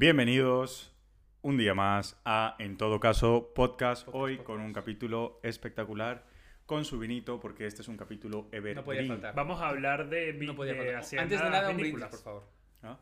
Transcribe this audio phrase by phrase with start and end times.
[0.00, 0.94] Bienvenidos
[1.42, 6.24] un día más a En todo caso podcast, hoy con un capítulo espectacular
[6.66, 8.76] con su vinito porque este es un capítulo evergreen.
[8.76, 9.34] No podía faltar.
[9.34, 10.96] Vamos a hablar de, No podía de faltar.
[11.00, 12.44] haciendas Antes de nada, un brindis, por favor.
[12.84, 12.96] ¿Ah?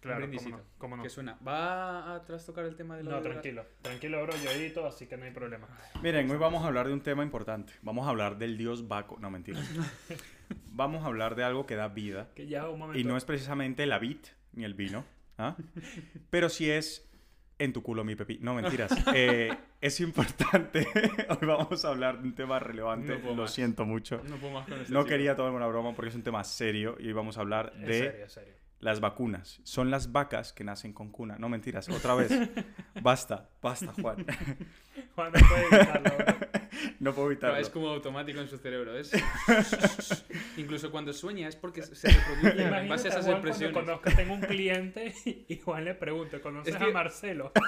[0.00, 1.02] Claro, un cómo no, cómo no.
[1.04, 1.38] Que suena.
[1.46, 3.64] ¿Va a trastocar el tema de la No, de la- tranquilo.
[3.82, 5.68] Tranquilo, bro, yo edito, así que no hay problema.
[6.02, 7.74] Miren, hoy vamos a hablar de un tema importante.
[7.82, 9.20] Vamos a hablar del dios Baco.
[9.20, 9.60] No, mentira.
[10.72, 12.30] vamos a hablar de algo que da vida.
[12.34, 12.98] Que ya un momento.
[12.98, 14.18] Y no es precisamente la vid
[14.52, 15.04] ni el vino.
[15.38, 15.56] ¿Ah?
[16.30, 17.08] Pero sí es
[17.58, 18.38] en tu culo mi pepi.
[18.40, 18.92] No, mentiras.
[19.14, 20.86] Eh, es importante.
[21.28, 23.18] Hoy vamos a hablar de un tema relevante.
[23.18, 23.52] No Lo más.
[23.52, 24.20] siento mucho.
[24.24, 26.96] No puedo más con este No quería tomarme una broma porque es un tema serio
[26.98, 28.54] y hoy vamos a hablar de serio, en serio.
[28.80, 29.60] las vacunas.
[29.62, 31.36] Son las vacas que nacen con cuna.
[31.38, 31.88] No, mentiras.
[31.88, 32.32] Otra vez.
[33.02, 34.26] Basta, basta, Juan.
[35.14, 36.63] Juan, no puede evitarlo.
[37.00, 37.56] No puedo evitarlo.
[37.58, 38.96] es como automático en su cerebro.
[38.98, 39.12] Es...
[40.56, 43.74] Incluso cuando sueña es porque se reproduce en base a esas Juan cuando expresiones.
[43.76, 45.14] conozca, tengo un cliente
[45.48, 47.52] y, Juan le pregunta, ¿conoces Es que- a Marcelo?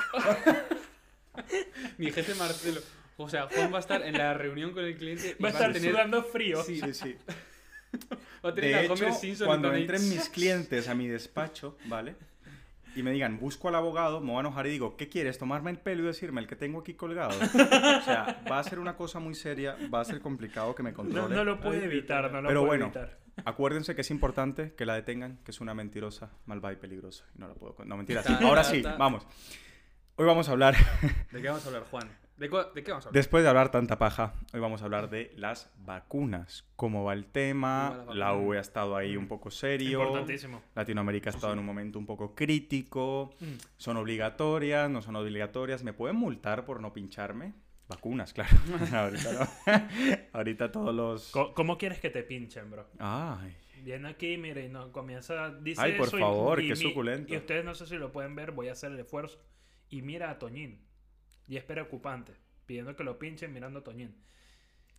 [1.99, 2.81] Mi jefe Marcelo.
[3.19, 5.53] O sea, Juan va a estar en la reunión con el cliente y Va a
[5.53, 6.63] estar tener, sudando frío.
[6.63, 6.81] Sí.
[6.81, 7.17] Sí, sí.
[8.45, 11.77] va a tener De a Homer hecho, Simpson cuando entren mis clientes a mi despacho,
[11.87, 12.15] ¿vale?
[12.97, 15.39] Y me digan, busco al abogado, me voy a enojar y digo, ¿qué quieres?
[15.39, 17.31] ¿Tomarme el pelo y decirme el que tengo aquí colgado?
[18.01, 20.93] O sea, va a ser una cosa muy seria, va a ser complicado que me
[20.95, 21.35] controle.
[21.35, 22.85] no lo puede evitar, no lo Pero puede bueno.
[22.87, 23.19] evitar.
[23.45, 27.25] Acuérdense que es importante que la detengan, que es una mentirosa, malvada y peligrosa.
[27.35, 27.77] Y no la puedo...
[27.85, 28.25] No, mentiras.
[28.25, 29.27] Ta, Ahora sí, vamos.
[30.17, 30.75] Hoy vamos a hablar,
[31.31, 32.09] ¿De qué vamos a hablar, Juan?
[32.37, 33.13] ¿De, de qué vamos a hablar?
[33.15, 36.69] después de hablar tanta paja, hoy vamos a hablar de las vacunas.
[36.77, 37.89] ¿Cómo va el tema?
[37.95, 38.35] ¿Cómo va la La?
[38.35, 40.01] UE ha estado ahí un poco serio.
[40.03, 40.61] Importantísimo.
[40.75, 43.31] Latinoamérica ha estado en un momento un poco crítico.
[43.41, 43.55] Mm.
[43.79, 44.91] ¿Son obligatorias?
[44.91, 45.83] ¿No son obligatorias?
[45.83, 47.55] ¿Me pueden multar por no pincharme?
[47.89, 48.55] Vacunas, claro.
[48.93, 49.79] Ahorita no.
[50.35, 51.31] Ahorita todos los...
[51.31, 52.87] Co- ¿Cómo quieres que te pinchen, bro?
[52.99, 53.57] Ay.
[53.83, 56.77] Viene aquí, mire, y no, comienza, dice Ay, por eso y- favor, y qué mi-
[56.83, 57.33] suculento.
[57.33, 59.39] Y ustedes no sé si lo pueden ver, voy a hacer el esfuerzo.
[59.89, 60.85] Y mira a Toñín.
[61.49, 62.33] Y es preocupante,
[62.67, 64.15] pidiendo que lo pinchen mirando a Toñín.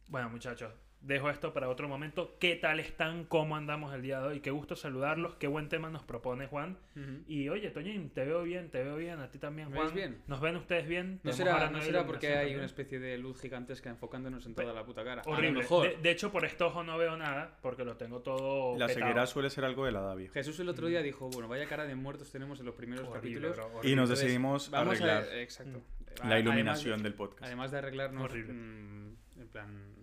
[0.08, 2.38] Bueno, muchachos, dejo esto para otro momento.
[2.40, 3.26] ¿Qué tal están?
[3.26, 4.40] ¿Cómo andamos el día de hoy?
[4.40, 5.36] Qué gusto saludarlos.
[5.36, 6.78] Qué buen tema nos propone Juan.
[6.96, 7.24] Ujú.
[7.28, 9.20] Y oye, Toñín, te veo bien, te veo bien.
[9.20, 9.94] A ti también, ¿Me Juan.
[9.94, 10.22] bien?
[10.28, 11.20] ¿Nos ven ustedes bien?
[11.24, 12.58] No será, no será porque hay también.
[12.60, 15.24] una especie de luz gigantesca enfocándonos en toda la puta cara.
[15.24, 15.60] A lo Horrible.
[15.60, 15.90] mejor.
[15.90, 19.06] De, de hecho, por este ojo no veo nada, porque lo tengo todo La petado.
[19.08, 20.34] ceguera suele ser algo de la edad vieja.
[20.36, 23.50] Jesús el otro día dijo, bueno, vaya cara de muertos tenemos en los primeros Horrible,
[23.50, 23.56] capítulos.
[23.58, 23.96] bro, Y horrible.
[23.98, 25.42] nos Entonces, decidimos Vamos arreglar a...
[25.42, 25.82] Exacto.
[26.26, 27.44] La iluminación de- del podcast.
[27.44, 28.54] Además de arreglarnos Horrible.
[28.54, 29.96] mm, en plan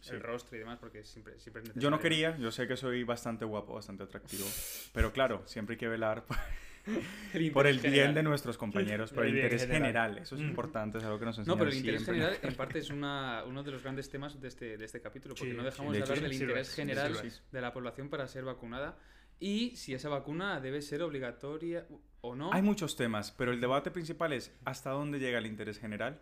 [0.00, 0.10] Sí.
[0.14, 3.02] el rostro y demás, porque siempre, siempre es Yo no quería, yo sé que soy
[3.04, 4.44] bastante guapo, bastante atractivo,
[4.94, 6.36] pero claro, siempre hay que velar por,
[7.34, 8.14] El por el interés bien general.
[8.14, 9.82] de nuestros compañeros, por el El interés general.
[9.82, 10.18] general.
[10.18, 10.44] Eso es Mm.
[10.48, 12.24] importante, es algo que nos No, enseñan pero el interés siempre.
[12.24, 15.34] general en parte es una, uno de los grandes temas de este, de este capítulo,
[15.34, 15.66] porque Sí, no sí.
[15.66, 17.40] dejamos De de, hecho, hablar del sí, interés sí, general sí, sí.
[17.52, 18.96] de la población para ser vacunada
[19.40, 21.86] y si esa vacuna debe ser obligatoria
[22.20, 22.52] o no.
[22.52, 26.20] Hay muchos temas, pero el debate principal es hasta dónde llega el interés general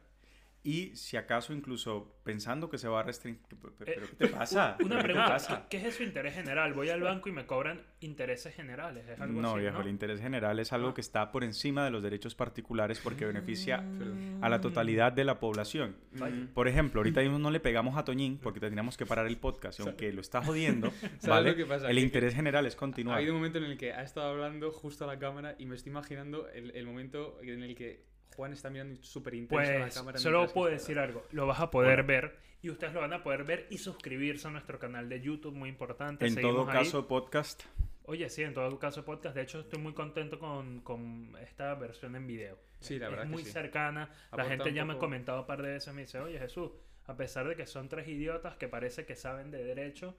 [0.69, 3.41] y si acaso incluso pensando que se va a restringir...
[3.78, 4.77] ¿Pero qué te pasa?
[4.81, 5.66] Eh, Una ¿Pero qué te pregunta, pasa?
[5.71, 6.72] ¿qué, qué es eso interés general?
[6.72, 9.82] Voy al banco y me cobran intereses generales, ¿es algo No, así, viejo, ¿no?
[9.84, 10.94] el interés general es algo Ah.
[10.94, 14.38] que está por encima de los derechos particulares porque beneficia Perdón.
[14.43, 15.97] a la totalidad de la población.
[16.12, 16.47] Mm.
[16.53, 19.78] Por ejemplo, ahorita mismo no le pegamos a Toñín porque teníamos que parar el podcast
[19.78, 21.50] y aunque lo está jodiendo, ¿Sabes ¿vale?
[21.50, 21.88] lo que pasa?
[21.88, 23.19] el Que- interés general es Ha continuar.
[23.19, 25.77] habido un momento en el que ha estado hablando justo a la cámara y me
[25.77, 29.81] estoy imaginando el, el momento en el que Juan está mirando súper intenso a la
[29.83, 30.19] Pues cámara.
[30.19, 32.03] solo puedo decir algo, lo vas a poder Hola.
[32.07, 35.55] ver y ustedes lo van a poder ver y suscribirse a nuestro canal de YouTube,
[35.55, 36.27] muy importante.
[36.27, 36.85] En todo Seguimos ahí.
[36.85, 37.63] caso, podcast.
[38.09, 42.15] Oye, sí, en todo caso podcast, de hecho estoy muy contento con, con esta versión
[42.15, 42.59] en video.
[42.81, 43.51] Sí, la es verdad que muy sí.
[43.51, 46.03] cercana, la Aporta gente un ya me ha poco- comentado un par de veces, me
[46.03, 46.71] dice, oye Jesús,
[47.07, 50.15] a pesar de que son tres idiotas que parece que saben de derecho,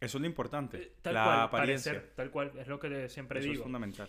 [0.00, 0.76] Eso es lo importante.
[0.82, 1.92] eh, tal la cual, apariencia.
[1.92, 3.62] parecer, tal cual, es lo que siempre Eso es digo.
[3.64, 4.08] fundamental.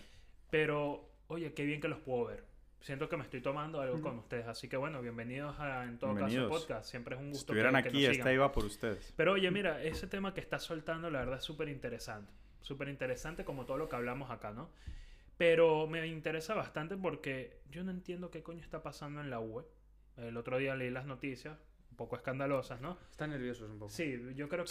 [0.50, 2.44] Pero, oye, qué bien que los puedo ver.
[2.83, 4.45] Siento que me estoy tomando algo con ustedes.
[4.45, 6.49] Así que bueno, bienvenidos a En todo Bienvenidos.
[6.51, 6.89] caso podcast.
[6.89, 8.33] Siempre es un Si gusto estuvieran que, que aquí, nos esta sigan.
[8.33, 9.13] iba por ustedes.
[9.16, 12.29] Pero oye, mira, ese tema que estás soltando, la verdad es súper interesante.
[12.59, 14.69] Súper interesante como todo lo que hablamos acá, ¿no?
[15.38, 19.63] Pero me interesa bastante porque yo no entiendo qué coño está pasando en la UE.
[20.17, 21.58] El otro día leí las noticias,
[21.93, 22.97] un poco escandalosas, ¿no?
[23.11, 23.91] Están nerviosos un poco.
[23.91, 24.69] Sí, yo creo que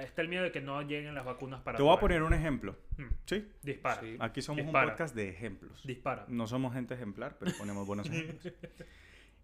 [0.00, 0.04] Sí.
[0.06, 2.34] está el miedo de que no lleguen las vacunas para Te voy a poner un
[2.34, 2.76] ejemplo.
[2.98, 3.48] Mm, Sí.
[3.62, 4.16] Dispara, Sí.
[4.20, 4.84] Aquí somos Dispara.
[4.84, 5.82] un podcast de ejemplos.
[5.86, 6.26] dispara.
[6.28, 8.52] No somos gente ejemplar, pero ponemos buenos ejemplos.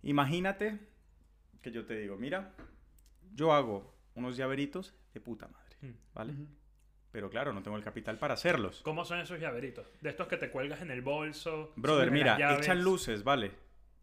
[0.03, 0.79] Imagínate
[1.63, 2.53] que yo te digo, mira,
[3.35, 5.93] yo hago unos llaveritos de puta madre, Mm.
[6.15, 6.35] ¿vale?
[7.11, 8.83] Pero claro, no tengo el capital para hacerlos.
[8.83, 9.87] ¿Cómo son esos llaveritos?
[10.03, 11.73] De estos que te cuelgas en el bolso.
[11.77, 13.53] Brother, mira, echan luces, ¿vale?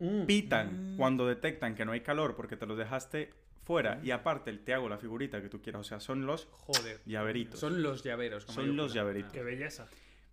[0.02, 0.26] Mm.
[0.26, 3.30] Pitan cuando detectan que no hay calor porque te los dejaste
[3.64, 5.82] fuera y aparte te hago la figurita que tú quieras.
[5.82, 7.00] O sea, son los Joder.
[7.06, 7.60] llaveritos.
[7.60, 8.46] Son los llaveros.
[8.46, 9.32] como Son los llaveritos.
[9.32, 9.88] Qué belleza.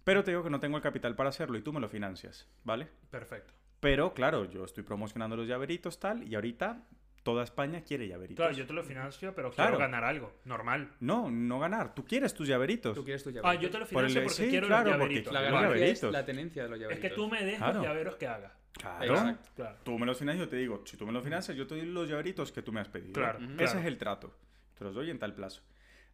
[0.04, 2.48] Pero te digo que no tengo el capital para hacerlo y tú me lo financias,
[2.64, 2.88] ¿vale?
[3.10, 3.52] Perfecto.
[3.80, 6.82] Pero claro, yo estoy promocionando los llaveritos tal y ahorita
[7.22, 8.42] toda España quiere llaveritos.
[8.42, 9.72] Claro, yo te lo financio, pero Claro.
[9.72, 10.32] quiero ganar algo.
[10.46, 10.92] Normal.
[11.00, 11.94] No, no ganar.
[11.94, 12.94] Tú quieres tus llaveritos.
[12.96, 13.62] Tú quieres tu Ah, llaverito.
[13.64, 15.32] yo te lo Por el- financio porque sí, quiero claro, los porque llaveritos.
[15.34, 16.12] La Los garantía es llaveritos.
[16.12, 17.10] la tenencia de los Es llaveritos.
[17.10, 17.74] que tú me des Claro.
[17.74, 18.54] los llaveros que haga.
[18.78, 19.04] Claro.
[19.14, 19.50] Exacto.
[19.56, 19.76] Claro.
[19.84, 21.86] Tú me los financias, yo te digo, si tú me los financias, yo te doy
[21.86, 23.12] los llaveritos que tú me has pedido.
[23.12, 23.78] Claro, Ese claro.
[23.80, 24.34] es el trato.
[24.78, 25.62] Te los doy en tal plazo.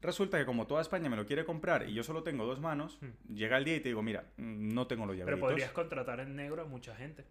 [0.00, 2.98] Resulta que como toda España me lo quiere comprar y yo solo tengo dos manos,
[3.32, 5.18] llega el día y te digo, mira, no tengo los Hmm.
[5.18, 5.50] Pero llaveritos.
[5.50, 7.24] podrías contratar en negro a mucha gente.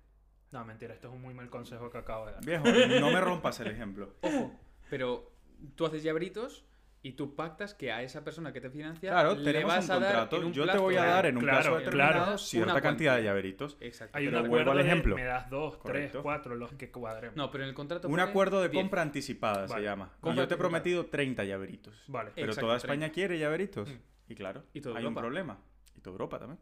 [0.51, 2.45] No, mentira, esto es un muy mal consejo que acabo de dar.
[2.45, 2.65] Viejo,
[2.99, 4.13] no me rompas el ejemplo.
[4.21, 4.53] Ojo,
[4.89, 5.31] pero
[5.75, 6.63] tú haces llaveritos
[7.05, 9.91] y tú pactas que a esa persona que te financia Claro, le tenemos vas un
[9.91, 10.37] a dar contrato.
[10.37, 12.37] en un yo te voy a dar en un Claro, plazo determinado claro.
[12.37, 13.77] cierta cantidad de llaveritos.
[13.81, 14.17] Exacto.
[14.17, 15.15] Hay un acuerdo al de ejemplo.
[15.15, 16.11] me das dos, Correcto.
[16.13, 17.35] tres, cuatro, los que cuadremos.
[17.35, 18.81] No, pero en el contrato Un acuerdo de 10.
[18.83, 20.11] compra anticipada se llama.
[20.17, 21.93] Y Compra yo te he prometido 30 llaveritos.
[22.07, 22.31] Vale.
[22.35, 22.93] Pero Exacto, toda 30.
[22.93, 23.89] España quiere llaveritos.
[23.89, 23.97] Mm.
[24.29, 25.21] Y claro, Y toda hay un Europa.
[25.21, 25.57] problema.
[25.97, 26.59] Y toda Europa también.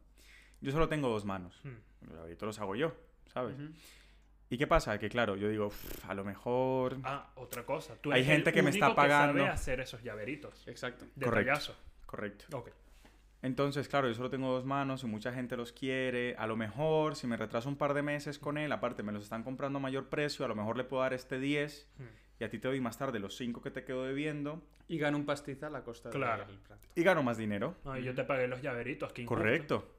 [0.59, 1.59] Yo solo tengo dos manos.
[1.63, 1.77] Hmm.
[2.07, 2.93] Los llaveritos los hago yo,
[3.31, 3.55] ¿sabes?
[3.55, 3.69] Ujú.
[4.51, 4.99] ¿Y qué pasa?
[4.99, 6.97] Que claro, yo digo, "Uf, a lo mejor...
[7.03, 7.95] Ah, otra cosa.
[7.95, 9.39] Tú Hay el gente que me está pagando.
[9.39, 10.67] sabe hacer esos llaveritos.
[10.67, 11.05] Exacto.
[11.15, 11.49] De Correcto.
[11.51, 11.75] payaso.
[12.05, 12.57] Correcto.
[12.57, 12.69] Ok.
[13.43, 16.35] Entonces, claro, yo solo tengo dos manos y mucha gente los quiere.
[16.37, 19.23] A lo mejor, si me retraso un par de meses con él, aparte me los
[19.23, 22.03] están comprando a mayor precio, a lo mejor le puedo dar este 10 Hmm.
[22.39, 25.15] y a ti te doy más tarde los 5 que te quedo debiendo Y gana
[25.15, 26.45] un pastizal a costa Claro.
[26.45, 26.87] del plato.
[26.93, 27.77] y gano más dinero.
[27.85, 29.13] No, y yo te pagué los llaveritos.
[29.13, 29.41] qué injusto.
[29.41, 29.95] Correcto.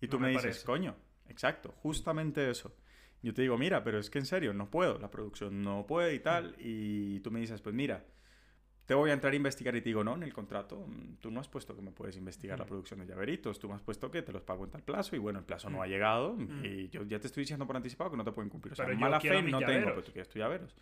[0.00, 0.96] Y tú No me, me dices, coño,
[1.28, 2.74] exacto, justamente eso.
[3.22, 6.14] Yo te digo, mira, pero es que en serio, no puedo, la producción no puede
[6.14, 6.54] y tal.
[6.58, 8.04] Y tú me dices, pues mira,
[8.86, 11.30] te voy a entrar a investigar y te digo, no, en el contrato, mm, tú
[11.30, 14.10] no has puesto que me puedes investigar la producción de llaveritos, tú me has puesto
[14.10, 16.64] que te los pago en tal plazo y bueno, el plazo no ha llegado Mm.
[16.64, 18.72] y yo ya te estoy diciendo por anticipado que no te pueden cumplir.
[18.72, 20.74] O sea, Pero mala fe no tengo, pero tú quieres tus llaveros.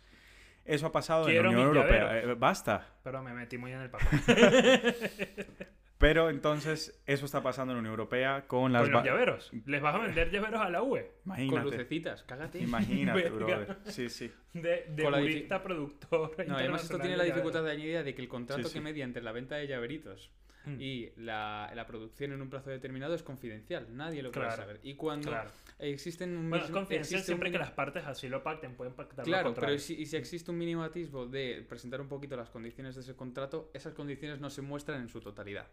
[0.65, 2.19] Eso ha pasado Quiero en la Unión Europea.
[2.19, 2.95] Eh, basta.
[3.03, 4.07] Pero me metí muy en el papel.
[5.99, 8.83] Pero entonces, eso está pasando en la Unión Europea con las...
[8.83, 9.51] Con los llaveros.
[9.65, 11.11] ¿Les vas a vender llaveros a la UE?
[11.25, 11.65] Con Imagínate.
[11.65, 12.59] lucecitas, cágate.
[12.59, 13.77] Imagínate, brother.
[13.83, 14.31] Sí, sí.
[14.53, 16.35] De, de Con jurista productor.
[16.47, 18.73] No, además esto tiene la dificultad de añadida de que el contrato Sí, sí.
[18.75, 20.31] que media entre la venta de llaveritos
[20.65, 20.75] Mm.
[20.81, 23.87] y la, la producción en un plazo determinado es confidencial.
[23.95, 24.61] Nadie lo puede Claro.
[24.61, 24.79] saber.
[24.83, 25.49] Y cuando Claro.
[25.79, 29.23] existen un Bueno, es confidencial siempre un que las partes así lo pacten, pueden pactar
[29.25, 32.95] Claro, pero si, y si existe un mínimo atisbo de presentar un poquito las condiciones
[32.95, 35.67] de ese contrato, esas condiciones no se muestran en su totalidad.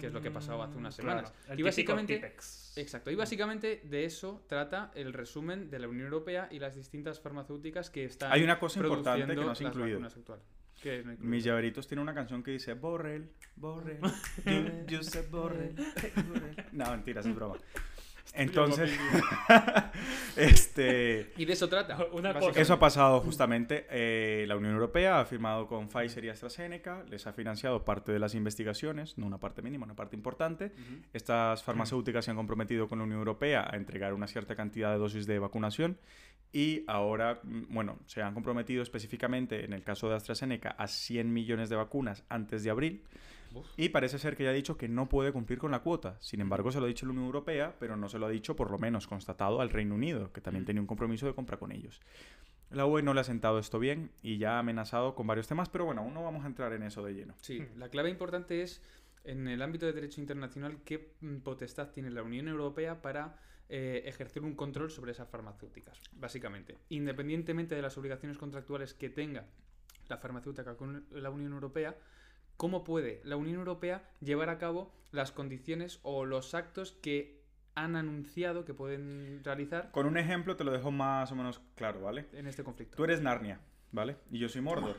[0.00, 1.26] que es lo que pasó hace unas Mm, claro.
[1.26, 1.34] semanas.
[1.48, 2.34] El Y básicamente-.
[2.76, 3.10] Exacto.
[3.10, 7.90] Y básicamente de eso trata el resumen de la Unión Europea y las distintas farmacéuticas
[7.90, 10.04] que están Hay una cosa importante que no has incluido.
[10.04, 10.40] actual.
[10.86, 11.16] ¿Qué no?
[11.18, 13.98] Mis llaveritos tienen una canción que dice Borrel, Borrel,
[14.44, 15.74] you, you said Borrel,
[16.28, 16.64] Borrel".
[16.70, 17.56] No, mentira, es broma.
[18.34, 18.92] Entonces,
[20.36, 21.96] este, Y de eso trata.
[22.12, 22.60] Una cosa.
[22.60, 23.86] eso ha pasado justamente.
[23.90, 28.18] eh, la Unión Europea ha firmado con Pfizer y AstraZeneca, les ha financiado parte de
[28.18, 30.66] las investigaciones, no una parte mínima, una parte importante.
[30.66, 31.02] Ujú.
[31.14, 34.98] Estas farmacéuticas se han comprometido con la Unión Europea a entregar una cierta cantidad de
[34.98, 35.98] dosis de vacunación
[36.52, 41.32] y ahora, mm, bueno, se han comprometido específicamente en el caso de AstraZeneca a 100
[41.32, 43.02] millones de vacunas antes de abril
[43.54, 43.66] Uf.
[43.76, 46.16] y parece ser que ya ha dicho que no puede cumplir con la cuota.
[46.20, 48.56] Sin embargo, se lo ha dicho la Unión Europea, pero no se lo ha dicho
[48.56, 50.66] por lo menos constatado al Reino Unido, que también Mm.
[50.66, 52.00] tenía un compromiso de compra con ellos.
[52.70, 55.68] La UE no le ha sentado esto bien y ya ha amenazado con varios temas,
[55.68, 57.34] pero bueno, aún no vamos a entrar en eso de lleno.
[57.40, 58.82] Sí, la clave importante es,
[59.24, 63.36] en el ámbito de derecho internacional, qué mm, potestad tiene la Unión Europea para
[63.68, 66.78] eh, ejercer un control sobre esas farmacéuticas, básicamente.
[66.88, 69.46] Independientemente de las obligaciones contractuales que tenga
[70.08, 71.96] la farmacéutica con la Unión Europea,
[72.56, 77.42] ¿cómo puede la Unión Europea llevar a cabo las condiciones o los actos que
[77.74, 82.00] han anunciado que pueden realizar Con un ejemplo te lo dejo más o menos claro,
[82.02, 82.26] ¿vale?
[82.32, 82.96] en este conflicto?
[82.96, 83.60] Tú eres Narnia,
[83.92, 84.16] ¿vale?
[84.30, 84.96] Y yo soy Mordor.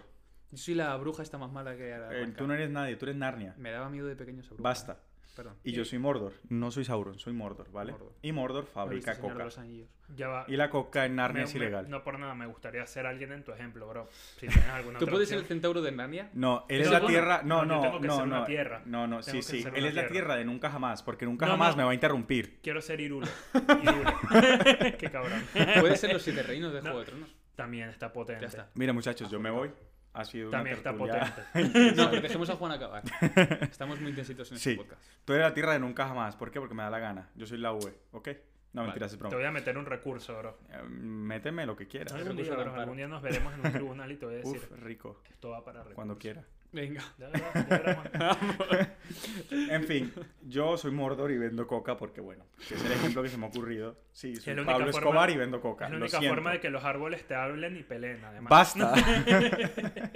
[0.51, 2.15] Yo soy la bruja esta más mala que era.
[2.17, 3.53] Eh, tú no eres nadie, tú eres Narnia.
[3.57, 4.63] Me daba miedo de pequeño esa bruja.
[4.63, 4.99] Basta.
[5.37, 5.53] Perdón.
[5.63, 7.91] Y yo soy Mordor, no soy Sauron, soy Mordor, ¿vale?
[7.93, 8.11] Mordor.
[8.21, 9.43] Y Mordor ¿No viste fabrica de coca.
[9.45, 9.87] los Anillos?
[10.15, 10.45] Ya va.
[10.47, 11.89] Y la coca en Narnia Me- es me- ilegal.
[11.89, 14.09] no por nada, me gustaría ser alguien en tu ejemplo, bro.
[14.39, 16.29] Si tienes alguna ¿Tú otra puedes ser el centauro de Narnia?
[16.33, 17.41] No, él es la tierra.
[17.43, 18.45] No, no, yo no, tengo que no, ser una no.
[18.45, 18.81] tierra.
[18.85, 19.63] No, sí, sí.
[19.73, 20.35] Él es la tierra.
[20.35, 21.77] de nunca jamás, porque nunca No, jamás no.
[21.77, 22.59] me va a interrumpir.
[22.61, 23.27] Quiero ser Irule.
[23.83, 24.95] Irule.
[24.97, 25.41] Qué cabrón.
[25.79, 26.85] Puede ser los siete reinos de No.
[26.85, 27.29] Juego de Tronos.
[27.55, 28.41] También está potente.
[28.41, 28.69] Ya está.
[28.75, 29.69] Mira, muchachos, yo me voy.
[30.19, 31.93] Ha sido una También está tertulia- potente.
[31.95, 33.03] No, pero dejemos a Juan acabar.
[33.69, 34.75] Estamos muy intensitos en este Sí.
[34.77, 35.01] podcast.
[35.25, 36.35] Tú eres la tierra de nunca jamás.
[36.35, 36.59] ¿Por qué?
[36.59, 37.29] Porque me da la gana.
[37.35, 38.29] Yo soy la UE, ¿ok?
[38.73, 38.87] No, Vale.
[38.87, 39.35] mentiras, es Te broma.
[39.37, 40.57] voy a meter un recurso, bro.
[40.71, 42.13] Eh, Méteme lo que quieras.
[42.13, 44.25] Ay, Algún día, recurso de bro, algún día nos veremos en un tribunal y te
[44.25, 44.57] voy a decir.
[44.57, 45.21] Uf, rico.
[45.29, 45.95] Esto va para recursos.
[45.95, 46.43] Cuando quiera.
[46.71, 47.01] Venga.
[47.17, 48.95] Ya ya Juan.
[49.71, 53.29] En fin, yo soy Mordor y vendo coca porque, bueno, que es el ejemplo que
[53.29, 53.97] se me ha ocurrido.
[54.11, 55.85] Sí, soy Pablo forma- Escobar y vendo coca.
[55.85, 58.49] Es la única forma de que los árboles te hablen y peleen, además.
[58.49, 58.93] Basta.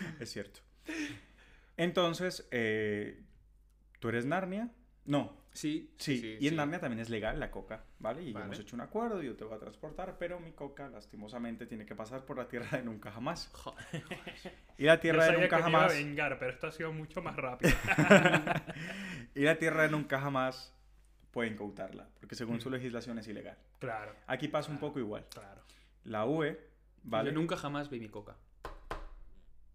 [0.20, 0.60] es cierto.
[1.76, 3.22] Entonces, eh,
[3.98, 4.70] ¿tú eres Narnia?
[5.04, 6.56] No, Sí, Sí, y en sí.
[6.56, 8.22] Narnia también es legal la coca, ¿vale?
[8.24, 8.46] Y Vale.
[8.46, 11.94] hemos hecho un acuerdo, yo te voy a transportar, pero mi coca lastimosamente tiene que
[11.94, 13.48] pasar por la tierra de nunca jamás.
[13.52, 14.02] Joder.
[14.76, 15.96] Y la Yo tierra de sabía nunca que me iba a jamás...
[15.96, 17.72] vengar, pero esto ha sido mucho más rápido.
[19.34, 20.74] y la tierra de nunca jamás
[21.30, 22.60] pueden incautarla, porque según Mm.
[22.60, 23.56] su legislación es ilegal.
[23.78, 25.24] claro, Aquí pasa un poco igual.
[25.32, 25.62] claro.
[26.04, 26.58] La UE,
[27.04, 27.30] ¿vale?
[27.30, 28.36] Yo nunca jamás vi mi coca.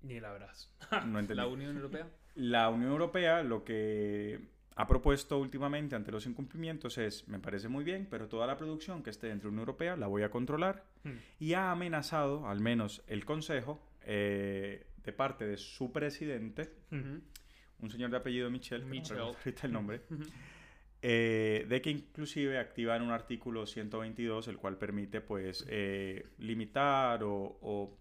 [0.01, 0.71] Ni la verás.
[1.07, 1.35] No entendí.
[1.35, 2.07] La Unión Europea.
[2.35, 4.39] La Unión Europea lo que
[4.75, 9.03] ha propuesto últimamente ante los incumplimientos es, me parece muy bien, pero toda la producción
[9.03, 11.11] que esté dentro de la Unión Europea la voy a controlar Hmm.
[11.39, 18.09] y ha amenazado, al menos el Consejo, eh, de parte de su presidente, un señor
[18.11, 19.17] de apellido Michel, no Michel.
[19.17, 20.01] recuerdo ahorita el nombre,
[21.01, 27.57] eh, de que inclusive activan un artículo 122, el cual permite pues eh, limitar o,
[27.61, 27.97] o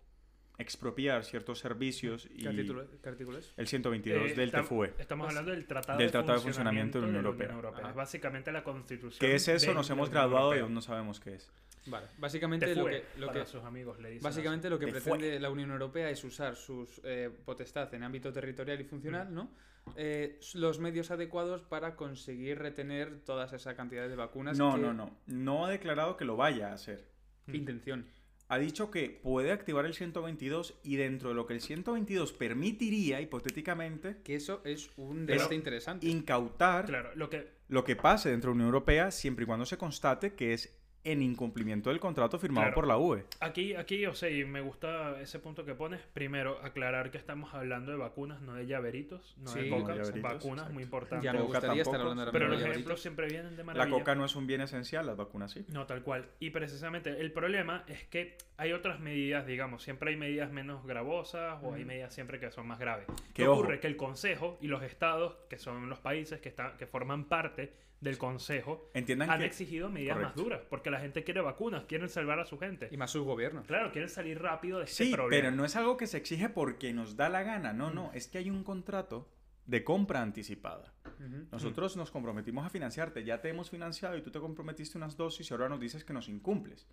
[0.58, 3.54] expropiar ciertos servicios y ¿Qué artículo, qué artículo es?
[3.56, 4.92] el 122 Eh, del TFUE.
[4.98, 7.88] Estamos hablando del Tratado, del Tratado de Funcionamiento de la Unión Europea.
[7.88, 9.18] Es básicamente la constitución.
[9.20, 9.72] ¿Qué es eso?
[9.72, 11.50] Nos hemos graduado y aún no sabemos qué es.
[11.86, 14.78] Vale, básicamente Te lo fue, que, lo para que, sus amigos le dicen básicamente lo
[14.78, 18.84] que Te pretende la Unión Europea es usar sus eh, potestad en ámbito territorial y
[18.84, 19.50] funcional, ¿no?
[19.96, 24.58] Eh, los medios adecuados para conseguir retener todas esa cantidad de vacunas.
[24.58, 25.16] No, que- no, no.
[25.26, 27.08] No ha declarado que lo vaya a hacer.
[27.46, 27.54] Mm.
[27.54, 28.06] Intención.
[28.48, 33.20] Ha dicho que puede activar el 122 y dentro de lo que el 122 permitiría,
[33.20, 36.06] hipotéticamente, Que eso es un debate interesante.
[36.06, 39.66] incautar Claro, lo que lo que pase dentro de la Unión Europea siempre y cuando
[39.66, 42.74] se constate que es en incumplimiento del contrato firmado Claro.
[42.74, 43.24] por la UE.
[43.40, 46.00] Aquí, aquí, o sea, y me gusta ese punto que pones.
[46.12, 50.22] Primero, aclarar que estamos hablando de vacunas, no de llaveritos, no de coca, no llaveritos,
[50.22, 50.72] vacunas, exacto.
[50.74, 51.24] muy importante.
[51.24, 53.64] Ya me Coca gustaría estar hablando ahora Pero los de ejemplos siempre vienen de La
[53.64, 53.98] maravilla.
[53.98, 55.64] coca no es un bien esencial, las vacunas sí.
[55.68, 56.28] No, tal cual.
[56.40, 61.58] Y precisamente el problema es que hay otras medidas, digamos, siempre hay medidas menos gravosas
[61.62, 63.06] o hay medidas siempre que son más graves.
[63.32, 63.60] ¿Qué ojo.
[63.60, 63.80] ocurre?
[63.80, 67.72] Que el Consejo y los estados, que son los países que, están, que forman parte
[68.00, 70.36] del Consejo, Entiendan han que exigido medidas Correcto.
[70.36, 72.88] más duras, porque la gente quiere vacunas, quieren salvar a su gente.
[72.92, 73.66] Y más sus gobiernos.
[73.66, 75.30] Claro, quieren salir rápido de este Sí, problema.
[75.30, 77.72] pero no es algo que se exige porque nos da la gana.
[77.72, 78.12] No, no.
[78.14, 79.28] Es que hay un contrato
[79.66, 80.94] de compra anticipada.
[81.18, 81.46] Ujú.
[81.50, 83.24] Nosotros nos comprometimos a financiarte.
[83.24, 86.12] Ya te hemos financiado y tú te comprometiste unas dosis y ahora nos dices que
[86.12, 86.86] nos incumples.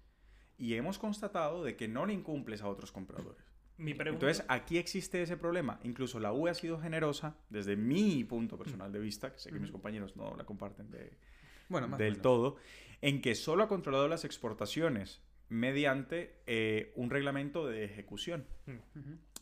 [0.57, 3.43] Y hemos constatado de que no le incumples a otros compradores.
[3.77, 5.79] Mi pregunta, Entonces, aquí existe ese problema.
[5.83, 9.59] Incluso la UE ha sido generosa, desde mi punto personal de vista, que sé que
[9.59, 11.17] mis compañeros no la comparten de,
[11.67, 12.23] Bueno, más o del menos.
[12.23, 12.55] todo,
[13.01, 18.47] en que solo ha controlado las exportaciones mediante eh, un reglamento de ejecución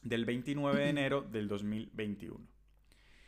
[0.02, 2.40] del 29 de enero del 2021.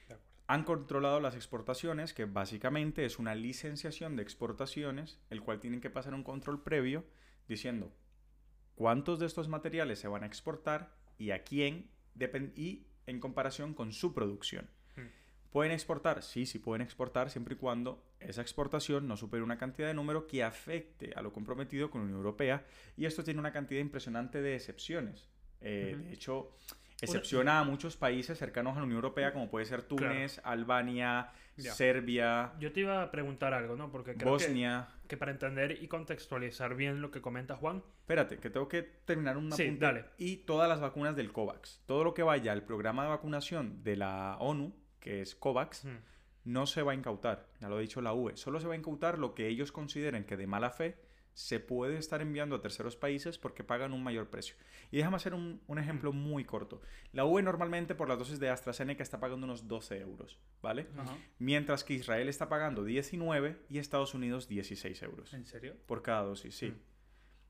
[0.07, 0.23] De acuerdo.
[0.47, 5.89] Han controlado las exportaciones, que básicamente es una licenciación de exportaciones, el cual tienen que
[5.89, 7.05] pasar un control previo
[7.47, 7.93] diciendo
[8.75, 11.89] cuántos de estos materiales se van a exportar y a quién
[12.55, 14.69] y en comparación con su producción.
[14.95, 15.07] Hmm.
[15.51, 16.21] ¿Pueden exportar?
[16.21, 20.27] Sí, sí pueden exportar siempre y cuando esa exportación no supere una cantidad de número
[20.27, 22.65] que afecte a lo comprometido con la Unión Europea
[22.97, 25.29] y esto tiene una cantidad impresionante de excepciones.
[25.61, 25.97] Eh.
[25.97, 26.51] De hecho,
[27.01, 31.73] excepciona a muchos países cercanos a la Unión Europea como puede ser Túnez, Albania, Ya.
[31.73, 33.89] Serbia, yo te iba a preguntar algo, ¿no?
[33.91, 34.89] Porque creo que, Bosnia.
[35.07, 39.35] que para entender y contextualizar bien lo que comenta Juan, Espérate, que tengo que terminar
[39.35, 40.05] un Sí, dale.
[40.19, 41.81] Y todas las vacunas del COVAX.
[41.87, 45.97] Todo lo que vaya al programa de vacunación de la ONU, que es COVAX, mm,
[46.43, 47.47] no se va a incautar.
[47.59, 48.37] Ya lo ha dicho la UE.
[48.37, 50.97] Solo se va a incautar lo que ellos consideren que de mala fe
[51.35, 54.55] se puede estar enviando a terceros países porque pagan un mayor precio.
[54.89, 56.81] Y déjame hacer un, un ejemplo muy corto.
[57.11, 60.87] La UE normalmente por las dosis de AstraZeneca está pagando unos 12 euros, ¿vale?
[61.37, 65.75] Mientras que Israel está pagando 19 y Estados Unidos 16 euros ¿En serio?
[65.85, 66.67] por cada dosis, sí.
[66.69, 66.79] Mm.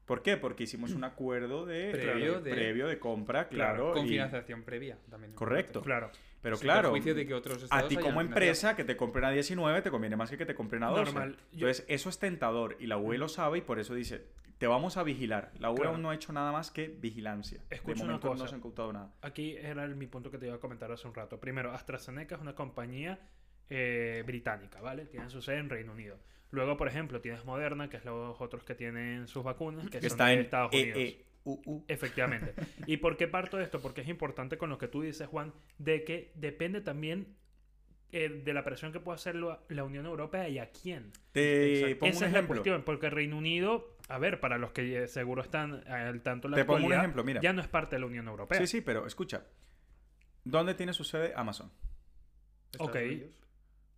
[0.06, 0.38] ¿Por qué?
[0.38, 3.94] Porque hicimos un acuerdo de Previo de, de- previo de compra, Claro, claro.
[3.94, 5.34] Con y- financiación previa también.
[5.34, 5.82] Correcto.
[5.82, 6.12] claro.
[6.46, 9.32] Pero Sin claro, perjuicio de que otros a ti como empresa que te compren a
[9.32, 11.06] 19 te conviene más que que te compren a 12.
[11.06, 11.38] Normal.
[11.52, 14.28] Yo- Entonces, eso es tentador y la UE lo sabe y por eso dice,
[14.60, 15.52] te vamos a vigilar.
[15.58, 15.90] La UE Claro.
[15.94, 17.64] aún no ha hecho nada más que vigilancia.
[17.72, 18.48] Escucha de una momento no cosa.
[18.48, 19.12] se ha incautado nada.
[19.24, 21.40] Aquí era mi punto que te iba a comentar hace un rato.
[21.40, 23.18] Primero, AstraZeneca es una compañía
[23.72, 25.06] eh, británica, ¿vale?
[25.08, 26.20] Tiene su sede en Reino Unido.
[26.52, 30.02] Luego, por ejemplo, tienes Moderna, que es los otros que tienen sus vacunas, que, Que
[30.10, 31.00] son está en Estados Unidos.
[31.88, 32.54] Efectivamente.
[32.88, 33.80] ¿Y por qué parto de esto?
[33.82, 37.36] Porque es importante con lo que tú dices, Juan, de que depende también
[38.12, 41.12] eh, de la presión que pueda hacer la la Unión Europea y a quién.
[41.32, 42.56] Te pongo Esa un es la ejemplo.
[42.56, 46.52] cuestión, porque Reino Unido, a ver, para los que eh, seguro están al tanto de
[46.52, 47.42] la Te pongo un ejemplo, mira.
[47.42, 48.60] ya no es parte de la Unión Europea.
[48.60, 49.44] Sí, sí, pero escucha.
[50.44, 51.72] ¿Dónde tiene su sede Amazon?
[52.80, 52.96] Ok.
[52.96, 53.30] Unidos.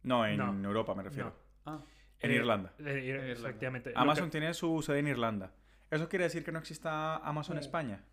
[0.04, 0.68] No, en No.
[0.70, 1.36] Europa me refiero.
[1.66, 1.72] No.
[1.74, 1.84] Ah,
[2.20, 2.74] En Eh, Irlanda.
[2.80, 3.32] eh, Irlanda.
[3.34, 3.92] Efectivamente.
[3.92, 5.51] Lo Amazon que- tiene su sede en Irlanda.
[5.91, 7.62] ¿Eso quiere decir que no exista Amazon No.
[7.62, 8.03] España?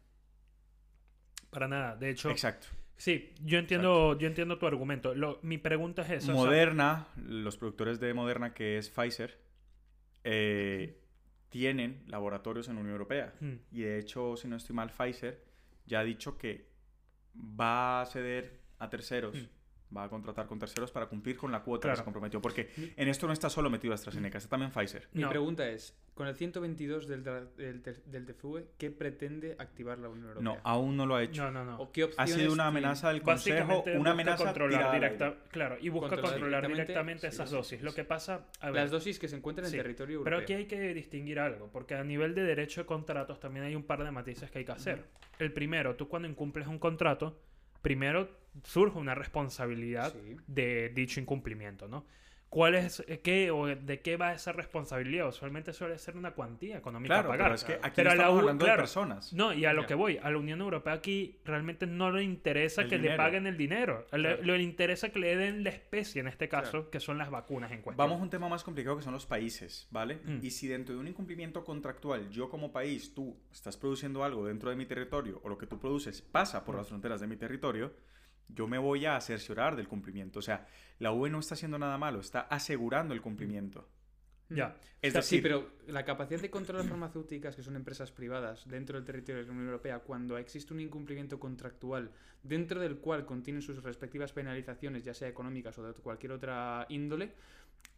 [1.50, 1.96] Para nada.
[1.96, 2.68] De hecho, Exacto.
[2.96, 5.14] Sí, yo entiendo, yo entiendo tu argumento.
[5.16, 6.32] Lo- mi pregunta es esa.
[6.32, 9.40] o sea, Moderna, los productores de Moderna, que es Pfizer,
[10.22, 11.00] eh,
[11.48, 13.34] tienen laboratorios en la Unión Europea.
[13.40, 15.42] mm, Y de hecho, si no estoy mal, Pfizer
[15.86, 16.68] ya ha dicho que
[17.36, 19.48] va a ceder a terceros,
[19.94, 22.40] va a contratar con terceros para cumplir con la cuota que se comprometió.
[22.40, 25.08] Porque en esto no está solo metido AstraZeneca, está también Pfizer.
[25.12, 30.08] Mi pregunta es, con el 122 del, tra- del, del TFUE, ¿qué pretende activar la
[30.08, 30.42] Unión Europea?
[30.54, 31.42] No, aún no lo ha hecho.
[31.44, 31.78] no, no, no.
[31.80, 35.88] ¿O qué Ha sido una amenaza del Consejo, Básicamente una amenaza controlar directa, claro, y
[35.88, 37.78] busca Controlar controlar directamente, directamente sí, esas sí, dosis.
[37.80, 37.96] sí, Lo sí.
[37.96, 40.56] que pasa, a ver, Las dosis que se encuentran Sí, en territorio pero europeo.
[40.56, 43.84] aquí hay que distinguir algo, porque a nivel de derecho de contratos también hay un
[43.84, 45.04] par de matices que hay que hacer.
[45.38, 47.40] El primero, tú cuando incumples un contrato,
[47.84, 48.28] primero
[48.64, 50.36] surge una responsabilidad Sí.
[50.46, 52.04] de dicho incumplimiento, ¿no?
[52.54, 55.26] ¿Cuál es, eh, qué o de qué va esa responsabilidad?
[55.28, 57.46] Usualmente suele ser una cuantía económica Claro, a pagar.
[57.46, 59.32] pero es que aquí Pero a la estamos hablando claro, de personas.
[59.32, 59.86] No, y a lo Ya.
[59.88, 63.16] que voy, a la Unión Europea aquí realmente no le interesa El que le dinero.
[63.24, 64.06] paguen el dinero.
[64.12, 64.42] Le, Claro.
[64.44, 67.82] le interesa que le den la especie, en este caso, que son las vacunas en
[67.82, 67.96] cuestión.
[68.06, 70.20] Vamos a un tema más complicado que son los países, ¿vale?
[70.24, 70.38] Mm.
[70.40, 74.70] Y si dentro de un incumplimiento contractual, yo como país, tú estás produciendo algo dentro
[74.70, 76.78] de mi territorio o lo que tú produces pasa por Mm.
[76.78, 77.92] las fronteras de mi territorio,
[78.48, 80.38] yo me voy a cerciorar del cumplimiento.
[80.38, 80.66] O sea,
[80.98, 83.88] la UE no está haciendo nada malo, está asegurando el cumplimiento.
[84.50, 84.76] Ya.
[85.00, 88.68] Es O sea, decir, Sí, pero la capacidad de controlar farmacéuticas, que son empresas privadas
[88.68, 92.10] dentro del territorio de la Unión Europea, cuando existe un incumplimiento contractual
[92.42, 97.32] dentro del cual contienen sus respectivas penalizaciones, ya sea económicas o de cualquier otra índole,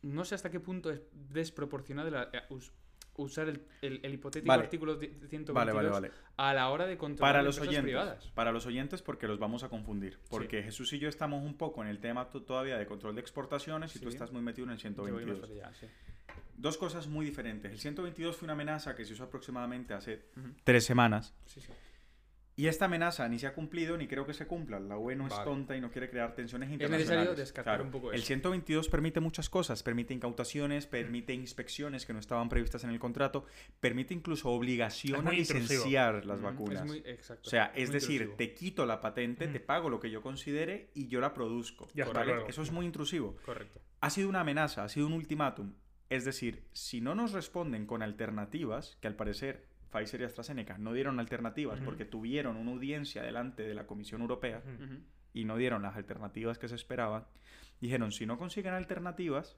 [0.02, 2.40] no sé hasta qué punto es desproporcionado la- eh,
[3.16, 4.62] usar el, el- el hipotético Vale.
[4.64, 6.10] artículo di- 122 Vale, vale, vale.
[6.36, 8.26] a la hora de controlar Para los oyentes, privadas.
[8.34, 10.18] para los oyentes porque los vamos a confundir.
[10.30, 13.20] Porque Jesús y yo estamos un poco en el tema to- todavía de control de
[13.20, 15.50] exportaciones y tú estás muy metido en el Yo voy más 122.
[15.50, 15.86] allá, sí.
[16.58, 17.70] Dos cosas muy diferentes.
[17.70, 20.22] El 122 fue una amenaza que se usó aproximadamente hace
[20.64, 21.34] tres semanas.
[21.46, 21.68] Sí, sí.
[22.58, 24.80] Y esta amenaza ni se ha cumplido ni creo que se cumpla.
[24.80, 27.18] La UE no es tonta y no quiere crear tensiones Es internacionales.
[27.18, 28.26] necesario descartar un poco El eso.
[28.28, 29.82] 122 permite muchas cosas.
[29.82, 33.44] Permite incautaciones, permite inspecciones que no estaban previstas en el contrato,
[33.78, 35.58] permite incluso obligación Es a intrusivo.
[35.60, 36.80] licenciar las vacunas.
[36.80, 37.46] Es muy, exacto.
[37.46, 38.36] O sea, es decir, intrusivo.
[38.38, 39.52] te quito la patente, Mm.
[39.52, 41.88] te pago lo que yo considere y yo la produzco.
[42.48, 43.36] Eso es muy intrusivo.
[43.44, 43.82] Correcto.
[44.00, 45.74] Ha sido una amenaza, ha sido un ultimátum.
[46.08, 49.66] Es decir, si no nos responden con alternativas, que al parecer
[49.98, 51.84] Pfizer y AstraZeneca no dieron alternativas Ujú.
[51.84, 54.84] porque tuvieron una audiencia delante de la Comisión Europea Ujú.
[54.84, 54.94] Ujú.
[55.34, 57.26] y no dieron las alternativas que se esperaban,
[57.80, 59.56] dijeron, si no consiguen alternativas,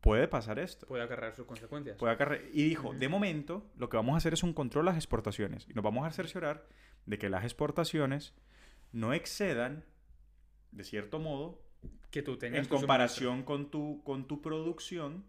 [0.00, 0.86] puede pasar esto.
[0.86, 1.96] Puede acarrear sus consecuencias.
[1.98, 2.98] Puede acarre- Y dijo, Ujú.
[2.98, 5.66] de momento, lo que vamos a hacer es un control a las exportaciones.
[5.68, 6.66] Y nos vamos a cerciorar
[7.06, 8.34] de que las exportaciones
[8.92, 9.84] no excedan,
[10.72, 11.62] de cierto modo,
[12.10, 15.24] que tú tengas en tu comparación con tu, con tu producción,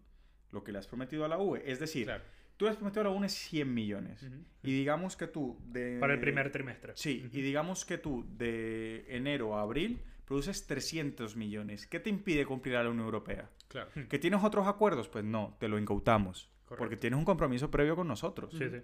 [0.50, 1.62] lo que le has prometido a la UE.
[1.64, 2.41] Es decir, suministro.
[2.56, 4.18] Tú le has prometido a la UE 100 millones.
[4.20, 4.34] Claro.
[4.36, 4.44] Ujú.
[4.62, 5.98] Y digamos que tú de...
[5.98, 6.92] Para el primer trimestre.
[6.96, 7.36] Sí, Ujú.
[7.38, 11.86] y digamos que tú de enero a abril produces 300 millones.
[11.86, 13.50] ¿Qué te impide cumplir a la Unión Europea?
[13.68, 13.90] Claro.
[14.08, 15.08] ¿Que tienes otros acuerdos?
[15.08, 16.48] Pues no, te lo incautamos.
[16.68, 17.00] Porque Correcto.
[17.00, 18.52] tienes un compromiso previo con nosotros.
[18.56, 18.78] Sí, sí.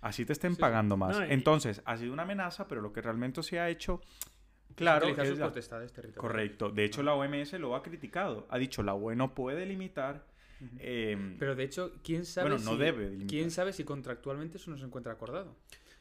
[0.00, 1.18] Así te estén Sí, pagando más.
[1.18, 4.00] No, y- Entonces, ha sido una amenaza, pero lo que realmente se ha hecho,
[4.74, 5.52] claro, es sus la-
[6.16, 6.70] correcto.
[6.70, 8.46] De hecho, la OMS lo ha criticado.
[8.50, 10.26] Ha dicho, la UE no puede limitar.
[10.78, 13.26] Eh, Pero de hecho, ¿quién sabe bueno, no si, debe.
[13.26, 15.50] ¿quién sabe si contractualmente eso no se encuentra acordado?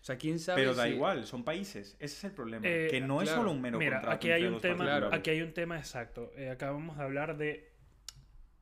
[0.01, 1.95] O sea, ¿quién sabe pero da si- igual, son países.
[1.99, 2.67] Ese es el problema.
[2.67, 3.41] Eh, que no es claro.
[3.43, 5.13] solo un mero Mira, contrato aquí hay un tema, particulares.
[5.19, 6.31] aquí hay un tema exacto.
[6.35, 7.71] Eh, acabamos de hablar de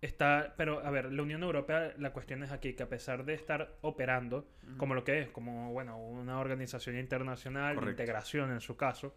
[0.02, 3.34] está, pero a ver, la Unión Europea, la cuestión es aquí que a pesar de
[3.36, 8.76] estar operando como lo que es, como bueno, una organización internacional, de integración en su
[8.78, 9.16] caso,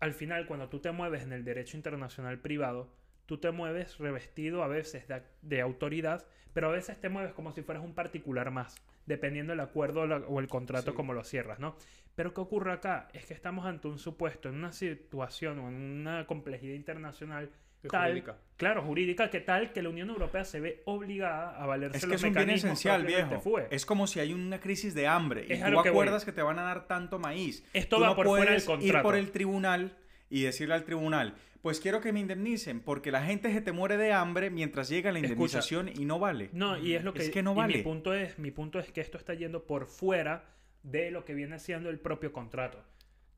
[0.00, 2.92] al final cuando tú te mueves en el derecho internacional privado,
[3.28, 7.52] tú te mueves revestido a veces de, de autoridad, pero a veces te mueves como
[7.52, 10.96] si fueras un particular más, dependiendo del acuerdo o el contrato Sí.
[10.96, 11.76] como lo cierras, ¿no?
[12.14, 13.08] Pero ¿qué ocurre acá?
[13.12, 17.50] Es que estamos ante un supuesto, en una situación o en una complejidad internacional
[17.90, 18.38] tal, jurídica.
[18.56, 22.08] claro, jurídica, que tal que la Unión Europea se ve obligada a valerse Es que
[22.10, 23.58] los es un bien esencial, del viejo.
[23.70, 26.42] Es como si hay una crisis de hambre y Es tú que acuerdas que te
[26.42, 27.62] van a dar tanto maíz.
[27.74, 28.96] Esto Tú va no por fuera del contrato.
[28.96, 29.96] ir por el tribunal
[30.30, 33.96] y decirle al tribunal, pues quiero que me indemnicen porque la gente se te muere
[33.96, 35.32] de hambre mientras llega la Escucha.
[35.32, 36.50] indemnización y no vale.
[36.52, 37.78] No, y es lo que, Es que no vale.
[37.78, 40.44] mi punto es, mi punto es que esto está yendo por fuera
[40.82, 42.82] de lo que viene siendo el propio contrato.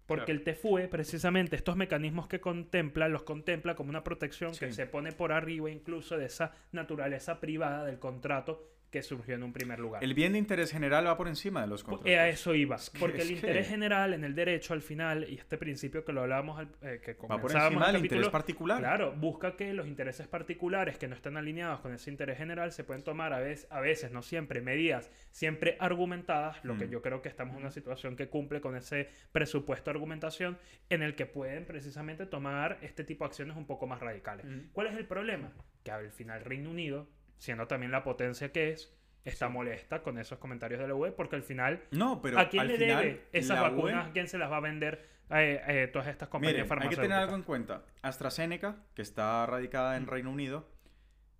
[0.06, 0.40] Porque Claro.
[0.40, 5.12] el TFUE, precisamente, estos mecanismos que contempla, los contempla como una protección que se pone
[5.12, 10.02] por arriba incluso de esa naturaleza privada del contrato que surgió en un primer lugar.
[10.02, 12.10] El bien de interés general va por encima de los contratos.
[12.18, 12.76] a eso iba.
[12.92, 16.12] que- Porque el interés que- general en el derecho al final, y este principio que
[16.12, 18.78] lo hablábamos, al- eh, que Va por encima el del interés particular.
[18.80, 22.82] Claro, busca que los intereses particulares que no están alineados con ese interés general se
[22.84, 26.90] pueden tomar a veces, a veces no siempre, medidas siempre argumentadas, lo que Mm.
[26.90, 31.02] yo creo que estamos en una situación que cumple con ese presupuesto de argumentación en
[31.02, 34.44] el que pueden precisamente tomar este tipo de acciones un poco más radicales.
[34.46, 34.72] Ujú.
[34.72, 35.52] ¿Cuál es el problema?
[35.84, 37.08] Que al final Reino Unido,
[37.40, 41.36] siendo también la potencia que es, está molesta con esos comentarios de la UE porque
[41.36, 44.04] al final No, pero ¿A quién le final, debe esas vacunas?
[44.04, 46.64] UE ¿A quién se las va a vender eh, eh, todas estas compañías Miren, hay
[46.64, 47.02] que farmacéuticas?
[47.02, 47.82] tener algo en cuenta.
[48.02, 50.68] AstraZeneca, que está radicada en Reino Unido,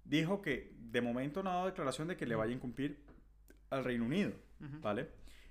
[0.05, 2.99] dijo que de momento no ha dado declaración de que le vaya a incumplir
[3.71, 4.33] al Reino Unido.
[4.81, 5.09] ¿vale?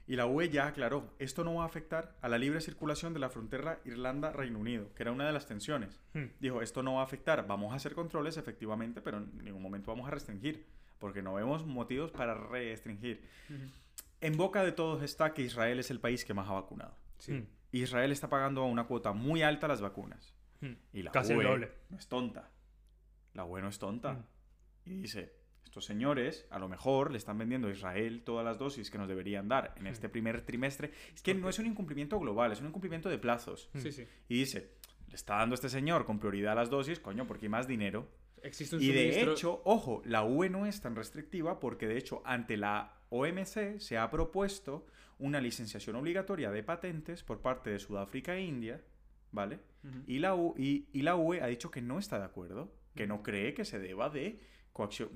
[0.10, 3.20] Y la UE ya aclaró, esto no va a afectar a la libre circulación de
[3.20, 6.02] la frontera Irlanda-Reino Unido, que era una de las tensiones.
[6.16, 6.26] Hmm.
[6.40, 9.92] Dijo, esto no va a afectar, vamos a hacer controles efectivamente, pero en ningún momento
[9.92, 10.66] vamos a restringir,
[10.98, 13.22] porque no vemos motivos para restringir.
[14.20, 16.98] En boca de todos está que Israel es el país que más ha vacunado.
[17.20, 17.34] Sí.
[17.34, 20.34] Mm, Israel está pagando una cuota muy alta a las vacunas.
[20.62, 20.74] mm.
[20.92, 21.72] Y la Casi el UE doble.
[21.92, 22.50] no es tonta.
[23.36, 24.26] La UE no es tonta.
[24.86, 25.36] Y dice,
[25.70, 29.08] estos señores a lo mejor le están vendiendo a Israel todas las dosis que nos
[29.08, 30.92] deberían dar en este primer trimestre.
[31.14, 33.70] Es que no es un incumplimiento global, es un incumplimiento de plazos.
[33.76, 34.06] Sí, sí.
[34.28, 34.72] Y dice,
[35.08, 38.08] le está dando este señor con prioridad las dosis, coño, porque hay más dinero.
[38.42, 42.24] Existe un Y de hecho, ojo, la UE no es tan restrictiva porque de hecho
[42.26, 44.88] ante la OMC se ha propuesto
[45.20, 48.82] una licenciación obligatoria de patentes por parte de Sudáfrica e India,
[49.32, 49.60] ¿vale?
[50.08, 53.06] Y la, U- y, y la UE ha dicho que no está de acuerdo, que
[53.06, 54.40] no cree que se deba de
[54.74, 55.10] coaccio-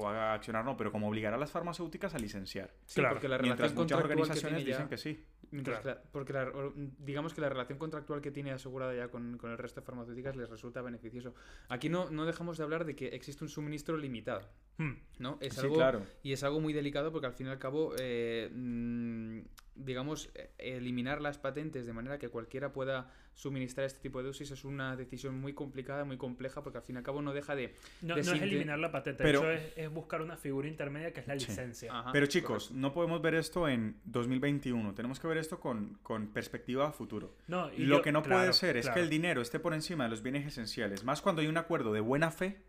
[0.00, 2.72] coaccionar, no, pero como obligar a las farmacéuticas a licenciar.
[2.84, 3.14] Sí, Claro.
[3.14, 4.66] porque la Mientras relación muchas que organizaciones ya...
[4.66, 5.24] dicen que sí.
[5.52, 6.00] Mientras Claro.
[6.04, 6.52] la- porque la-
[6.98, 10.36] digamos que la relación contractual que tiene asegurada ya con, con el resto de farmacéuticas
[10.36, 11.34] les resulta beneficioso.
[11.68, 14.92] Aquí no, no dejamos de hablar de que existe un suministro limitado, Mm.
[15.20, 15.38] ¿no?
[15.40, 16.02] Es Sí, algo, claro.
[16.22, 19.38] Y es algo muy delicado porque al fin y al cabo, eh, mm,
[19.76, 24.50] digamos, eh, eliminar las patentes de manera que cualquiera pueda suministrar este tipo de dosis
[24.50, 27.54] es una decisión muy complicada, muy compleja, porque al fin y al cabo no deja
[27.54, 27.74] de...
[28.00, 31.12] No, de no es eliminar la patente, Pero- hecho es, es buscar una figura intermedia
[31.12, 31.46] que es la Sí.
[31.48, 31.92] licencia.
[31.98, 32.74] Ajá, Pero chicos, correcto.
[32.80, 37.36] no podemos ver esto en 2021, tenemos que ver esto con, con perspectiva a futuro.
[37.48, 38.94] No, y Lo yo- que no claro, puede ser es claro.
[38.94, 41.92] que el dinero esté por encima de los bienes esenciales, más cuando hay un acuerdo
[41.92, 42.62] de buena fe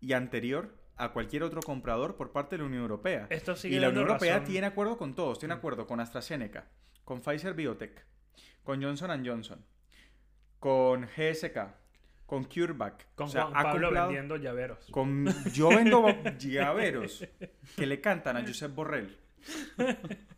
[0.00, 3.26] y anterior a cualquier otro comprador por parte de la Unión Europea.
[3.30, 4.50] Esto sigue Y la Unión Europea razón.
[4.52, 5.58] tiene acuerdo con todos, tiene Mm.
[5.58, 6.68] acuerdo con AstraZeneca,
[7.04, 8.04] con Pfizer Biotech,
[8.64, 9.64] con Johnson Johnson,
[10.58, 11.74] con GSK,
[12.26, 13.14] con CureVac.
[13.14, 14.86] Con o sea, Juan Pablo vendiendo llaveros.
[14.90, 16.04] con yo vendo
[16.38, 17.24] llaveros
[17.76, 19.16] que le cantan a Josep Borrell.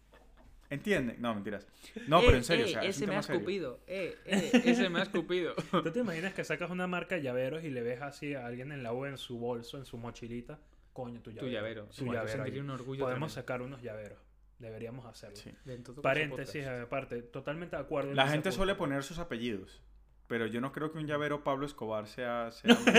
[0.71, 1.17] ¿Entienden?
[1.21, 1.67] No, mentiras.
[2.07, 3.39] No, pero en serio, o sea, es un ese me tema ha serio.
[3.41, 3.81] escupido.
[3.87, 5.55] Eh, eh, ese me ha escupido.
[5.71, 8.73] ¿Tú te imaginas que sacas una marca de llaveros y le ves así a alguien
[8.73, 10.59] en la U en su bolso, en su mochilita?
[10.93, 11.47] Coño, tu llavero.
[11.47, 11.85] tu llavero.
[11.87, 12.65] Tu Sí, yo llavero sentiría ahí.
[12.65, 13.35] un orgullo Podemos tremendo.
[13.35, 14.19] sacar unos llaveros.
[14.59, 15.37] Deberíamos hacerlo.
[15.37, 15.53] Sí.
[16.03, 18.13] Paréntesis, aparte, totalmente de acuerdo.
[18.15, 19.81] La gente suele poner sus apellidos,
[20.29, 22.93] pero yo no creo que un llavero Pablo Escobar sea, sea, muy,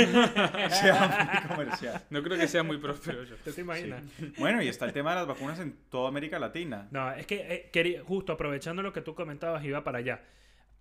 [0.72, 2.04] sea muy comercial.
[2.10, 3.24] No creo que sea muy próspero.
[3.44, 4.04] ¿Tú te imaginas?
[4.38, 6.88] Bueno, y está el tema de las vacunas en toda América Latina.
[6.92, 10.22] No, es que eh, quería, justo aprovechando lo que tú comentabas, iba para allá.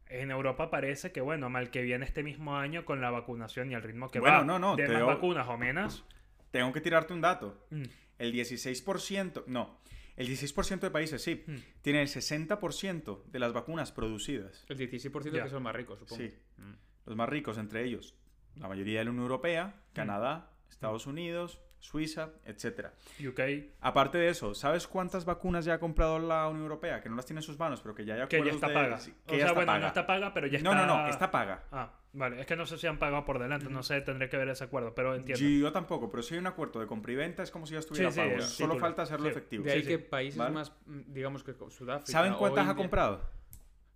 [0.08, 3.74] En Europa parece que, bueno, mal que viene este mismo año con la vacunación y
[3.74, 6.04] el ritmo que Bueno, va no, no, de te más vacunas o menos.
[6.50, 7.66] Tengo que tirarte un dato.
[7.70, 7.82] mm,
[8.18, 9.78] El 16%, no,
[10.18, 11.56] el 16% de países sí, mm.
[11.82, 14.64] tiene el 60% de las vacunas producidas.
[14.68, 15.44] El 16% Ya.
[15.44, 16.22] que son más ricos, supongo.
[16.22, 16.34] Sí.
[16.58, 16.72] Mm.
[17.06, 18.14] Los más ricos entre ellos,
[18.56, 22.92] la mayoría de la Unión Europea, Canadá, Estados Unidos, Suiza, etcétera.
[23.24, 23.40] UK,
[23.80, 27.00] Aparte de eso, ¿sabes cuántas vacunas ya ha comprado la Unión Europea?
[27.00, 28.74] Que no las tiene en sus manos, pero que ya hay que ya está de-
[28.74, 28.98] paga.
[28.98, 29.78] sí, o que ya sea, está bueno, paga.
[29.80, 30.86] no está paga, pero ya No, está...
[30.86, 31.64] no, no, está paga.
[31.70, 32.40] Ah, vale.
[32.40, 34.64] Es que no sé si han pagado por delante, no sé, tendré que ver ese
[34.64, 35.42] acuerdo, pero entiendo.
[35.44, 37.80] Yo tampoco, pero si hay un acuerdo de compra y venta es como si ya
[37.80, 38.40] estuviera Sí, sí, pago.
[38.42, 38.80] Solo título.
[38.80, 39.30] falta hacerlo Sí.
[39.30, 39.64] efectivo.
[39.64, 39.88] De ahí sí.
[39.88, 40.54] que países ¿Vale?
[40.54, 42.10] más, digamos que Sudáfrica.
[42.12, 43.22] ¿Saben o cuántas ha India- comprado?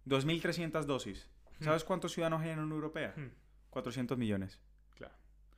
[0.06, 1.28] 2.300 dosis.
[1.60, 3.14] ¿Sabes cuántos ciudadanos hay en la Unión Europea?
[3.16, 3.28] Hmm.
[3.70, 4.60] 400 millones.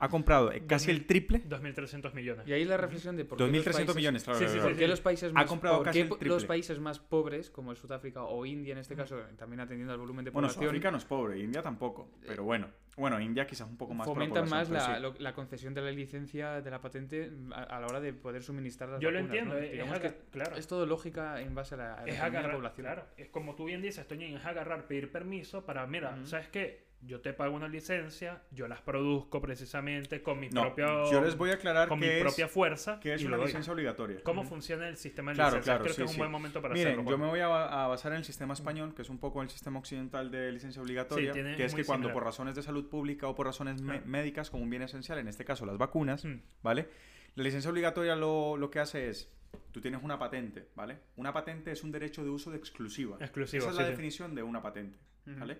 [0.04, 1.42] Ha comprado eh, casi el triple.
[1.48, 2.46] 2.300 millones.
[2.46, 4.38] Y ahí la reflexión de por qué los 2.300 países- millones, claro.
[4.38, 4.68] Sí, sí, claro.
[4.68, 6.34] ¿Por qué los países Ha más, comprado por casi qué el po- triple.
[6.34, 10.24] los países más pobres, como Sudáfrica o India en este caso, también atendiendo al volumen
[10.24, 12.10] de Bueno, población, Sudáfrica no es pobre, India tampoco.
[12.26, 15.02] Pero bueno, bueno, India quizás un poco más fomentan más la, sí.
[15.02, 18.42] lo- la concesión de la licencia de la patente a, a la hora de poder
[18.42, 19.60] suministrar las Yo lo vacunas, entiendo, ¿no?
[19.60, 20.56] eh, es, Digamos aga- que claro.
[20.56, 22.84] es todo lógica en base a la, a la es economía de la agarrar, población.
[22.86, 26.26] claro, es como tú bien dices, Toñín, es agarrar, pedir permiso para, mira, Ujú.
[26.26, 26.84] ¿sabes qué?
[27.06, 31.36] Yo te pago una licencia, yo las produzco precisamente con mi No, propio yo les
[31.36, 34.20] voy a aclarar con mi es, propia fuerza que es y una licencia obligatoria.
[34.22, 35.64] ¿Cómo funciona el sistema de Claro, licencias?
[35.76, 36.18] claro, Creo sí, que es un sí.
[36.20, 37.10] buen momento para Miren, hacerlo.
[37.10, 39.42] yo me voy a, ba- a basar en el sistema español, que es un poco
[39.42, 42.14] el sistema occidental de licencia obligatoria, Sí, que es que cuando similar.
[42.14, 44.00] por razones de salud pública o por razones Ah.
[44.06, 46.40] médicas, como un bien esencial, en este caso las vacunas, Mm.
[46.62, 46.88] ¿vale?
[47.34, 49.30] La licencia obligatoria lo, lo que hace es,
[49.72, 51.00] tú tienes una patente, ¿vale?
[51.16, 53.18] Una patente es un derecho de uso de exclusiva.
[53.20, 54.98] Exclusivo, Esa es la definición de una patente.
[55.26, 55.58] ¿vale?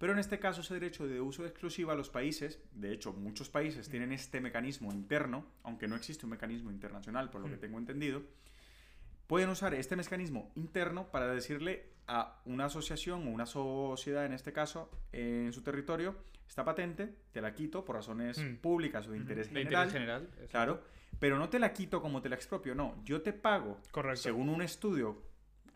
[0.00, 3.50] Pero en este caso ese derecho de uso de exclusiva los países, de hecho muchos
[3.50, 7.60] países tienen este mecanismo interno, aunque no existe un mecanismo internacional por lo que Mm.
[7.60, 8.22] tengo entendido,
[9.26, 14.54] pueden usar este mecanismo interno para decirle a una asociación o una sociedad, en este
[14.54, 16.16] caso, en su territorio,
[16.48, 18.56] esta patente te la quito por razones Mm.
[18.56, 19.86] públicas o de interés De general.
[19.88, 20.28] interés general.
[20.50, 20.82] Claro,
[21.20, 23.00] pero no te la quito como te la expropio, no.
[23.04, 24.22] Yo te pago, Correcto.
[24.22, 25.22] según un estudio,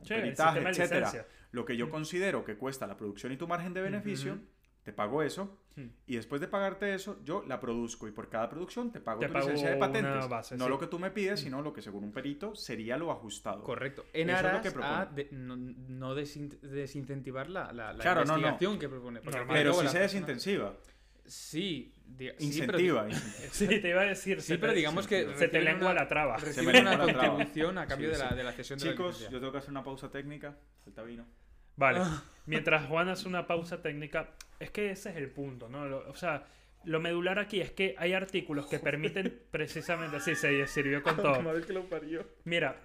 [0.00, 1.26] un peritaje, de etcétera, licencia.
[1.54, 1.90] Lo que yo Mm.
[1.90, 4.38] considero que cuesta la producción y tu margen de beneficio,
[4.82, 5.86] te pago eso, Mm.
[6.06, 9.28] y después de pagarte eso, yo la produzco y por cada producción te pago Te
[9.28, 10.28] tu pago licencia de patentes.
[10.28, 10.70] base, no sí.
[10.70, 13.62] lo que tú me pides, sino lo que según un perito sería lo ajustado.
[13.62, 14.04] Correcto.
[14.12, 14.94] En Eso es lo aras que propone.
[14.94, 18.38] a de- no, no desin- desincentivar la, la, la Claro, no, no.
[18.38, 19.20] investigación que propone.
[19.48, 20.76] Pero si se desintensiva,
[21.26, 23.06] Sí, pero incentiva.
[23.50, 24.42] Sí, te iba a decir.
[24.42, 26.38] Sí, pero digamos que Se te lengua una- la traba.
[26.38, 28.90] Se reciben me una contribución a cambio Sí, de, la, de la cesión de la
[28.92, 30.58] Chicos, yo tengo que hacer una pausa técnica.
[30.84, 31.24] Falta vino.
[31.76, 32.00] Vale.
[32.02, 32.22] Ah.
[32.46, 35.86] Mientras Juan hace una pausa técnica, es que ese es el punto, ¿no?
[35.86, 36.44] Lo- o sea,
[36.84, 40.20] lo medular aquí es que hay artículos que permiten precisamente.
[40.20, 41.40] Sí, se sirvió con todo.
[41.42, 42.26] Madre que lo parió.
[42.44, 42.76] Mira,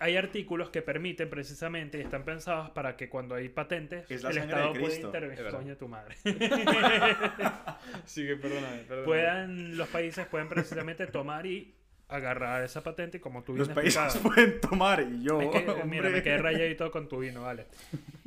[0.00, 4.38] hay artículos que permiten precisamente y están pensados para que cuando hay patentes, Es el
[4.38, 5.46] Estado pueda intervenir.
[5.50, 6.16] Coño, tu madre.
[8.04, 9.04] Sigue, perdóname, perdóname.
[9.04, 11.74] puedan, los países pueden precisamente tomar y
[12.10, 14.34] agarrar esa patente y como tú Los países explicado.
[14.34, 15.40] pueden tomar y yo.
[15.40, 17.66] Es que, mira, me quedé rayadito con tu vino, vale.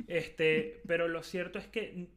[0.06, 2.08] Este, pero lo cierto es que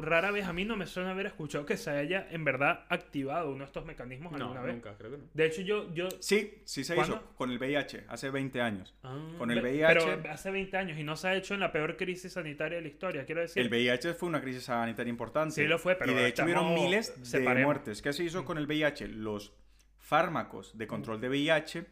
[0.00, 3.50] rara vez a mí no me suena haber escuchado que se haya en verdad activado
[3.50, 4.74] uno de estos mecanismos No, alguna vez.
[4.76, 5.24] nunca, creo que no.
[5.34, 5.92] De hecho, yo.
[5.92, 7.16] yo Sí, sí se ¿Cuándo?
[7.16, 8.94] hizo con el VIH hace 20 años.
[9.02, 9.86] Ah, Con el VIH.
[9.86, 12.82] Pero hace 20 años y no se ha hecho en la peor crisis sanitaria de
[12.82, 13.60] la historia, quiero decir.
[13.62, 15.54] El VIH fue una crisis sanitaria importante.
[15.54, 17.66] Sí lo fue, pero Y de hecho hubieron miles de separemos.
[17.66, 18.00] muertes.
[18.00, 19.08] ¿Qué se hizo con el VIH?
[19.08, 19.52] Los
[20.18, 21.86] fármacos de control de VIH,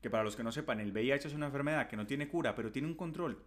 [0.00, 2.54] que para los que no sepan, el VIH es una enfermedad que no tiene cura,
[2.54, 3.42] pero tiene un control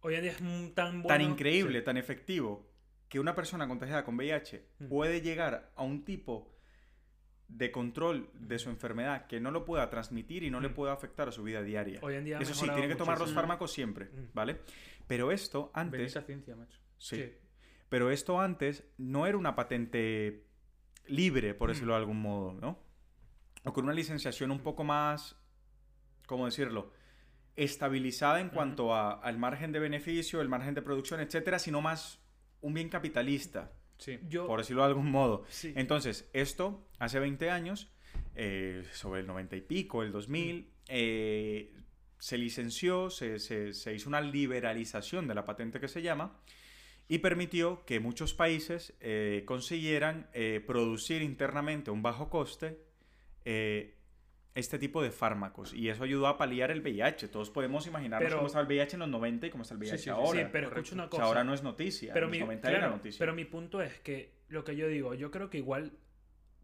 [0.00, 1.08] Hoy en día es mm, tan bueno.
[1.08, 2.70] tan increíble, tan efectivo,
[3.08, 4.88] que una persona contagiada con VIH Mm.
[4.88, 6.54] puede llegar a un tipo
[7.48, 10.74] de control de su enfermedad que no lo pueda transmitir y no le Mm.
[10.74, 11.98] pueda afectar a su vida diaria.
[12.02, 14.28] Hoy en día Eso sí, tiene que tomar los fármacos siempre, Mm.
[14.34, 14.60] ¿vale?
[15.06, 15.98] Pero esto antes...
[16.00, 16.78] Bendita ciencia, macho.
[16.96, 17.16] sí.
[17.16, 17.32] Sí.
[17.88, 20.44] Pero esto antes no era una patente
[21.06, 21.72] libre, por Mm.
[21.72, 22.78] decirlo de algún modo, ¿no?
[23.68, 25.36] O con una licenciación un poco más,
[26.26, 26.92] ¿cómo decirlo?
[27.56, 32.20] Estabilizada en cuanto a- al margen de beneficio, el margen de producción, etcétera, sino más
[32.60, 34.18] un bien capitalista, Sí.
[34.28, 34.46] Yo.
[34.46, 35.44] por decirlo de algún modo.
[35.48, 35.72] sí.
[35.76, 37.90] Entonces, esto hace 20 años,
[38.36, 41.74] eh, sobre el 90 y pico, el 2000, eh,
[42.18, 46.36] se licenció, se, se- se hizo una liberalización de la patente que se llama
[47.08, 52.86] y permitió que muchos países eh, consiguieran eh, producir internamente a un bajo coste
[53.44, 53.94] eh,
[54.54, 55.72] este tipo de fármacos.
[55.72, 57.28] Y eso ayudó a paliar el VIH.
[57.28, 59.80] Todos podemos imaginarnos Pero- cómo estaba el VIH en los 90 y cómo está el
[59.80, 60.40] VIH sí, sí, ahora.
[60.42, 61.22] sí, pero escucha una O cosa.
[61.22, 62.12] sea, ahora no es noticia.
[62.12, 63.18] pero en mi, los 90 claro, era noticia.
[63.20, 65.92] pero mi punto es que lo que yo digo, yo creo que igual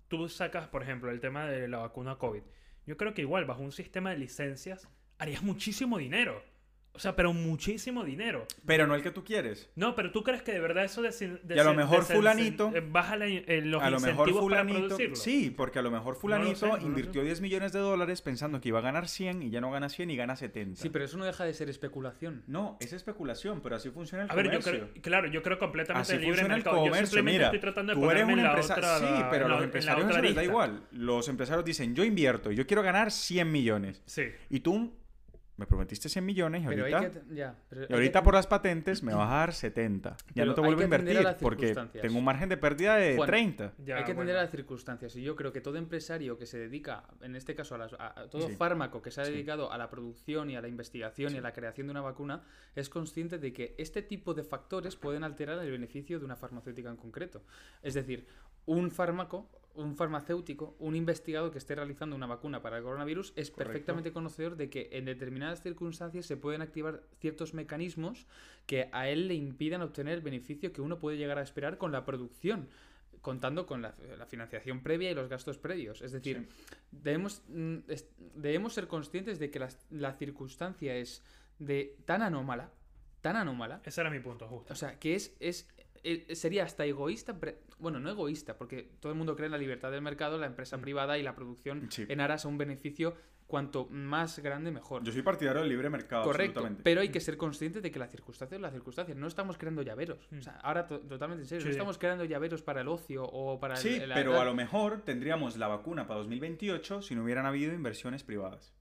[0.08, 2.42] tú sacas, por ejemplo, el tema de la vacuna COVID.
[2.86, 6.42] Yo creo que igual bajo un sistema de licencias harías muchísimo dinero.
[6.96, 8.46] O sea, pero muchísimo dinero.
[8.64, 9.68] Pero no el que tú quieres.
[9.74, 11.10] No, pero tú crees que de verdad eso de,
[11.54, 14.86] Y a lo mejor fulanito- baja la- eh, los a lo mejor incentivos para fulanito,
[14.86, 15.16] producirlo.
[15.16, 18.60] sí, porque a lo mejor fulanito sé, no lo invirtió 10 millones de dólares pensando
[18.60, 20.80] que iba a ganar 100 y ya no gana 100 y gana 70.
[20.80, 22.44] Sí, pero eso no deja de ser especulación.
[22.46, 24.88] No, es especulación, pero así funciona el A ver, yo comercio.
[24.90, 26.76] creo, claro, yo creo completamente Así libre funciona el mercado.
[26.76, 27.46] Yo comercio, simplemente mira.
[27.46, 29.56] estoy tratando de Tú eres ponerme un en la empresario, otra- sí, pero en la-
[29.56, 30.44] los empresarios otra eso les da lista.
[30.52, 30.82] igual.
[30.92, 34.00] Los empresarios dicen, yo invierto, yo quiero ganar 100 millones.
[34.06, 34.26] Sí.
[34.48, 34.92] Y tú
[35.56, 37.34] me prometiste 100 millones y Pero ahorita, hay que...
[37.34, 40.10] Ya, pero hay y que ahorita por las patentes me vas a dar 70.
[40.10, 42.02] Ya Pero no te vuelvo a a invertir las porque circunstancias.
[42.02, 43.72] tengo un margen de pérdida de Juan, 30.
[43.84, 44.38] Ya, hay que atender bueno.
[44.38, 47.76] a las circunstancias y yo creo que todo empresario que se dedica, en este caso
[47.76, 48.56] a, las- a- a todo Sí.
[48.56, 49.30] fármaco que se ha Sí.
[49.32, 52.42] dedicado a la producción y a la investigación y a la creación de una vacuna,
[52.74, 56.90] es consciente de que este tipo de factores pueden alterar el beneficio de una farmacéutica
[56.90, 57.44] en concreto.
[57.82, 58.26] Es decir,
[58.66, 63.50] un fármaco, un farmacéutico, un investigador que esté realizando una vacuna para el coronavirus es
[63.50, 63.56] Correcto.
[63.72, 68.26] perfectamente conocedor de que en determinadas circunstancias se pueden activar ciertos mecanismos
[68.66, 71.90] que a él le impidan obtener el beneficio que uno puede llegar a esperar con
[71.92, 72.68] la producción
[73.20, 76.02] contando con la, la financiación previa y los gastos previos.
[76.02, 76.46] Es decir,
[76.92, 77.78] debemos, mm,
[78.34, 81.22] debemos ser conscientes de que las- la, circunstancia es
[81.58, 82.70] de tan anómala,
[83.22, 84.72] tan anómala, Ese era mi punto, justo.
[84.74, 85.66] o sea, que es, es
[86.04, 87.36] eh, sería hasta egoísta,
[87.78, 90.76] bueno, no egoísta, porque todo el mundo cree en la libertad del mercado, la empresa
[90.76, 90.80] Mm.
[90.82, 92.04] privada y la producción Sí.
[92.08, 95.02] en aras a un beneficio cuanto más grande, mejor.
[95.04, 96.82] Yo soy partidario del libre mercado, Correcto, absolutamente.
[96.82, 99.14] pero hay que ser consciente de que la circunstancia es la circunstancia.
[99.14, 100.26] No estamos creando llaveros.
[100.30, 100.38] Mm.
[100.38, 101.66] O sea, ahora to- totalmente en serio, Sí.
[101.68, 104.44] no estamos creando llaveros para el ocio o para el- Sí, el- pero la- a
[104.46, 108.74] lo mejor tendríamos la vacuna para 2028 si no hubieran habido inversiones privadas.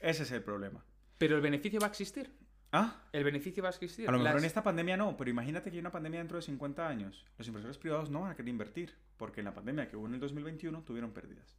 [0.00, 0.84] Ese es el problema.
[1.16, 2.32] Pero el beneficio va a existir.
[2.72, 4.06] Ah, El beneficio va a existir.
[4.08, 6.36] a lo mejor Las- en esta pandemia no, pero imagínate que hay una pandemia dentro
[6.36, 7.24] de 50 años.
[7.38, 10.14] Los inversores privados no van a querer invertir, porque en la pandemia que hubo en
[10.14, 11.56] el 2021 tuvieron pérdidas.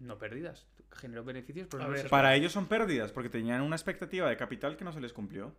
[0.00, 0.66] No pérdidas.
[0.92, 4.76] Generó beneficios, pero no ver, Para ellos son pérdidas, porque tenían una expectativa de capital
[4.76, 5.54] que no se les cumplió.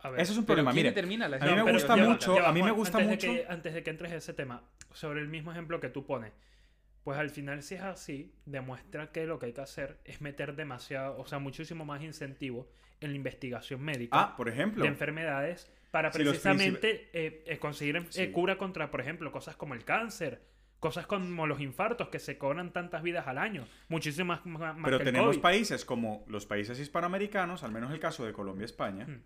[0.00, 0.90] A ver, Eso es un problema, ¿quién mire.
[1.28, 3.74] la a mí me gusta mucho- a mí me gusta antes mucho- De que, antes
[3.74, 6.32] de que entres a ese tema, sobre el mismo ejemplo que tú pones,
[7.04, 10.54] pues al final si es así, demuestra que lo que hay que hacer es meter
[10.56, 12.68] demasiado, o sea, muchísimo más incentivo
[13.00, 14.82] en la investigación médica Ah, por ejemplo.
[14.82, 18.30] de enfermedades para precisamente eh, eh, conseguir eh, Sí.
[18.30, 20.42] cura contra, por ejemplo, cosas como el cáncer,
[20.78, 24.98] cosas como los infartos que se cobran tantas vidas al año, muchísimas más, más Pero
[24.98, 25.42] que el tenemos COVID.
[25.42, 29.22] países como los países hispanoamericanos, al menos el caso de Colombia y España, Hmm.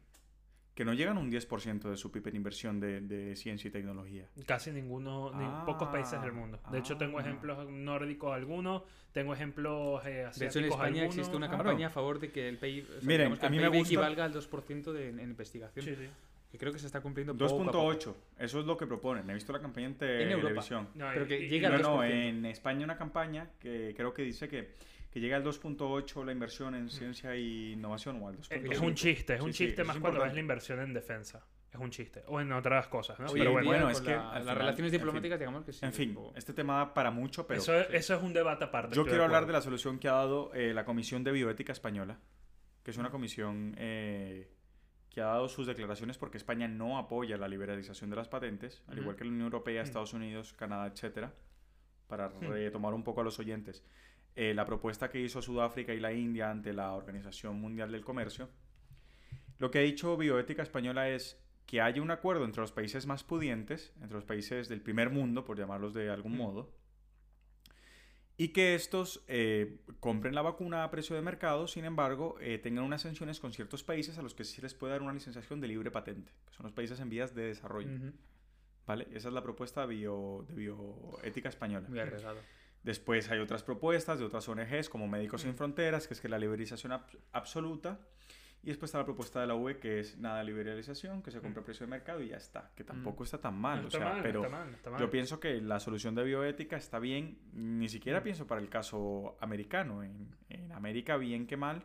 [0.74, 3.70] Que no llegan a un 10% de su PIB en inversión de, de ciencia y
[3.70, 4.26] tecnología.
[4.46, 6.58] Casi ninguno, ni Ah, pocos países del mundo.
[6.72, 7.22] De hecho, tengo ah.
[7.22, 8.82] ejemplos nórdicos algunos,
[9.12, 11.14] tengo ejemplos eh, De asiáticos hecho, en España algunos.
[11.16, 11.62] existe una Claro.
[11.64, 13.70] campaña a favor de que el PIB, o sea, Miren, que a el mí me
[13.70, 15.84] PIB gusta- equivalga al 2% de, en investigación.
[15.84, 16.08] Sí, sí.
[16.54, 17.92] Que creo que se está cumpliendo poco a poco.
[17.94, 19.28] 2.8, eso es lo que proponen.
[19.28, 20.88] He visto la campaña en televisión.
[20.94, 22.10] No, Pero que y- llega No, al no, 2%.
[22.28, 24.70] en España una campaña que creo que dice que,
[25.10, 28.72] que llega al 2.8 la inversión en ciencia y innovación o al 2.5.
[28.72, 30.34] Es un chiste, es un Sí, chiste más es cuando ves importante.
[30.36, 31.44] la inversión en defensa.
[31.72, 32.22] Es un chiste.
[32.28, 34.92] O en otras cosas, Pero en bueno, bueno, es que la- las relaciones en fin.
[35.00, 35.84] diplomáticas, digamos que sí.
[35.84, 38.94] En fin, este tema da para mucho, pero eso, es, eso es un debate aparte.
[38.94, 42.20] yo quiero hablar de la solución que ha dado eh, la Comisión de Bioética Española,
[42.84, 44.46] que es una comisión eh,
[45.14, 48.98] que ha dado sus declaraciones porque España no apoya la liberalización de las patentes, al
[48.98, 49.80] igual que la Unión Europea.
[49.80, 51.32] Estados Unidos, Canadá, etcétera,
[52.08, 53.84] para retomar un poco a los oyentes.
[54.34, 58.48] Eh, la propuesta que hizo Sudáfrica y la India ante la Organización Mundial del Comercio,
[59.60, 63.22] lo que ha dicho Bioética Española es que haya un acuerdo entre los países más
[63.22, 66.72] pudientes, entre los países del primer mundo, por llamarlos de algún modo,
[68.36, 72.84] y que estos eh, compren la vacuna a precio de mercado, sin embargo, eh, tengan
[72.84, 75.68] unas sanciones con ciertos países a los que sí les puede dar una licenciación de
[75.68, 77.90] libre patente, que son los países en vías de desarrollo.
[78.86, 79.06] ¿vale?
[79.12, 81.86] Esa es la propuesta de, bio- de bioética española.
[81.88, 82.38] Muy arriesgado.
[82.82, 85.54] Después hay otras propuestas de otras ONGs como Médicos Sin.
[85.56, 87.98] Fronteras, que es que la liberalización abs- absoluta.
[88.64, 91.40] Y después está la propuesta de la UE, que es nada de liberalización, que se
[91.40, 92.70] compra a precio de mercado y ya está.
[92.74, 93.78] Que tampoco está tan mal.
[93.78, 93.82] Mm.
[93.82, 95.00] No o está sea, mal, no pero está mal, no está mal.
[95.00, 97.38] yo pienso que la solución de bioética está bien.
[97.52, 98.22] Ni siquiera Mm.
[98.24, 100.02] pienso para el caso americano.
[100.02, 101.84] En, en América, bien que mal.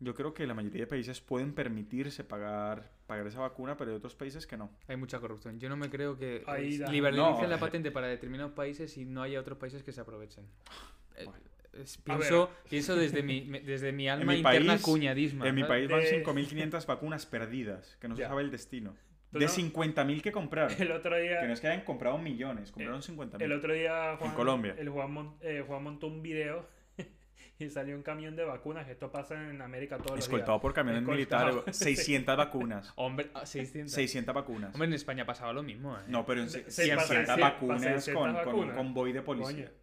[0.00, 3.96] Yo creo que la mayoría de países pueden permitirse pagar, pagar esa vacuna, pero hay
[3.96, 4.70] otros países que no.
[4.86, 5.58] Hay mucha corrupción.
[5.58, 7.46] Yo no me creo que eh, liberalicen No.
[7.48, 10.44] la patente para determinados países y no haya otros países que se aprovechen.
[11.16, 11.40] Eh, Bueno.
[11.82, 15.48] Es- pienso, pienso desde mi, desde mi alma mi interna país- cuñadisma.
[15.48, 18.94] En mi país van De- 5.500 vacunas perdidas, que no se sabe el destino.
[19.30, 20.74] De no- 50.000 que compraron.
[20.80, 21.40] El otro día...
[21.40, 23.42] Que no es que hayan comprado millones, compraron 50.000.
[23.42, 24.74] El otro día Juan, Colombia.
[24.78, 26.66] El Juan, mon- eh, Juan montó un video
[27.58, 28.88] y salió un camión de vacunas.
[28.88, 30.62] Esto pasa en América todos los Escoltado días.
[30.62, 31.46] por camiones Escoltado.
[31.56, 31.76] militares.
[31.76, 32.92] 600 vacunas.
[32.96, 33.92] Hombre, ah, 600.
[33.92, 34.72] 600 vacunas.
[34.72, 35.94] Hombre, en España pasaba lo mismo.
[35.94, 36.00] ¿eh?
[36.06, 38.60] No, pero en Se- se- se pasa- 600 se- vacunas pasa 600 con, con un
[38.60, 38.76] vacunas.
[38.76, 39.66] convoy de policía.
[39.66, 39.78] Coño.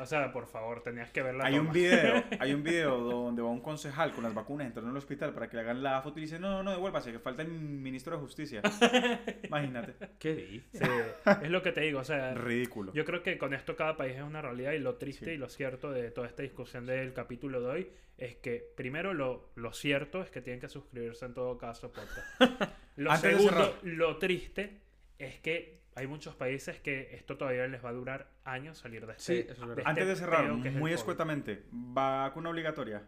[0.00, 3.42] O sea, por favor, tenías que ver la Hay un video, hay un video donde
[3.42, 6.00] va un concejal con las vacunas entrando en el hospital para que le hagan la
[6.02, 8.62] foto y dice, no, no, no, devuélvase, que falta el ministro de justicia.
[9.44, 9.94] Imagínate.
[10.18, 10.82] ¿Qué dices?
[10.82, 12.92] Sí, es lo que te digo, o sea, Ridículo.
[12.92, 15.30] yo creo que con esto cada país es una realidad y lo triste Sí.
[15.32, 19.50] y lo cierto de toda esta discusión del capítulo de hoy es que primero lo,
[19.54, 22.40] lo cierto es que tienen que suscribirse en todo caso podcast.
[22.96, 24.80] Lo Antes segundo, lo triste
[25.18, 29.14] es que hay muchos países que esto todavía les va a durar años salir de
[29.18, 29.84] Sí, este, eso es de verdad.
[29.90, 30.98] Antes de este cerrar, peo que es el muy COVID.
[30.98, 33.02] escuetamente, ¿vacuna obligatoria?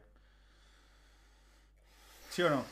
[2.31, 2.64] ¿Sí o no?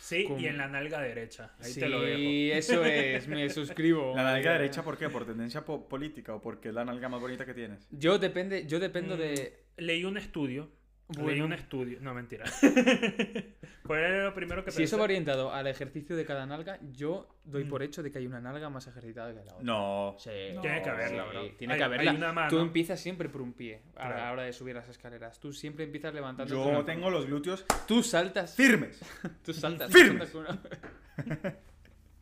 [0.00, 1.52] Sí, y en la nalga derecha.
[1.60, 2.20] Ahí sí, te lo dejo.
[2.58, 4.14] eso es, me suscribo.
[4.14, 5.08] ¿La nalga derecha por qué?
[5.08, 7.86] ¿Por tendencia po- política o porque es la nalga más bonita que tienes?
[7.90, 9.64] Yo depende, yo dependo Mm, de.
[9.78, 10.68] Leí un estudio.
[11.08, 11.44] Leí Bueno.
[11.44, 11.98] un estudio.
[12.00, 12.46] No, mentira.
[13.84, 17.64] Fue lo primero que Si eso va orientado al ejercicio de cada nalga, yo doy
[17.64, 17.68] Mm.
[17.68, 19.62] por hecho de que hay una nalga más ejercitada que la otra.
[19.64, 20.16] No.
[20.18, 20.30] Sí,
[20.62, 21.56] Tiene que haberla, sí, bro.
[21.58, 22.10] Tiene Hay- que haberla.
[22.10, 22.48] hay una mano.
[22.48, 25.38] Tú empiezas siempre por un pie a la hora de subir las escaleras.
[25.40, 26.54] Tú siempre empiezas levantando.
[26.54, 28.54] Yo tengo los glúteos Tú saltas.
[28.56, 28.98] firmes.
[29.44, 29.92] Tú saltas.
[29.92, 30.32] Firmes.
[30.32, 30.72] tú saltas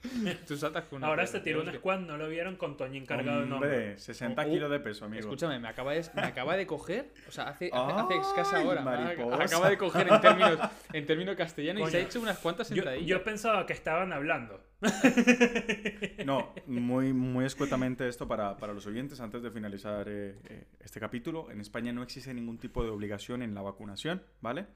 [0.49, 2.29] Tú saltas con una Ahora piedra, se tiró un tío, es que- squad, no lo
[2.29, 3.69] vieron con Toñín cargado de nombre.
[3.71, 4.51] Hombre, 60 Oh, oh.
[4.51, 5.21] kilos de peso, amigo.
[5.21, 8.61] Escúchame, me acaba, de, me acaba de coger, o sea, hace, hace, hace Ay, escasa
[8.67, 9.43] hora, mariposa.
[9.45, 10.59] acaba de coger en términos,
[10.93, 13.07] en términos castellanos y se ha hecho unas cuantas Yo, sentadillas.
[13.07, 14.61] yo pensaba que estaban hablando.
[16.25, 21.01] No, muy, muy escuetamente esto para, para los oyentes, antes de finalizar eh, eh, este
[21.01, 21.51] capítulo.
[21.51, 24.67] En España no existe ningún tipo de obligación en la vacunación, ¿vale?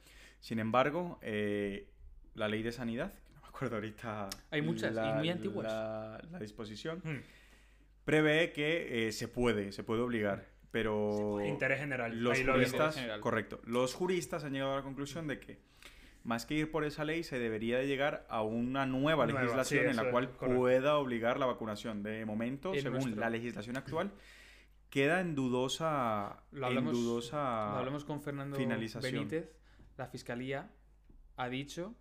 [0.40, 1.88] Sin embargo, eh,
[2.34, 3.12] la ley de sanidad,
[3.56, 4.28] acuerdo ahorita.
[4.50, 5.66] Hay muchas, y muy antiguas.
[5.66, 7.20] La, la disposición Hmm.
[8.04, 11.38] prevé que eh, se puede, se puede obligar, pero.
[11.44, 12.22] Interés general.
[12.22, 13.20] Los Ahí lo juristas, general.
[13.20, 15.58] correcto, los juristas han llegado a la conclusión de que
[16.24, 19.84] más que ir por esa ley, se debería de llegar a una nueva Nueva, legislación
[19.84, 20.56] sí, en la es cual correcto.
[20.58, 22.02] pueda obligar la vacunación.
[22.02, 24.10] De momento, En según nuestro- la legislación actual,
[24.90, 27.36] queda en dudosa, Lo en hablamos- dudosa
[27.72, 29.12] Lo hablamos con Fernando finalización.
[29.12, 29.50] Benítez,
[29.96, 30.68] la fiscalía
[31.36, 31.94] ha dicho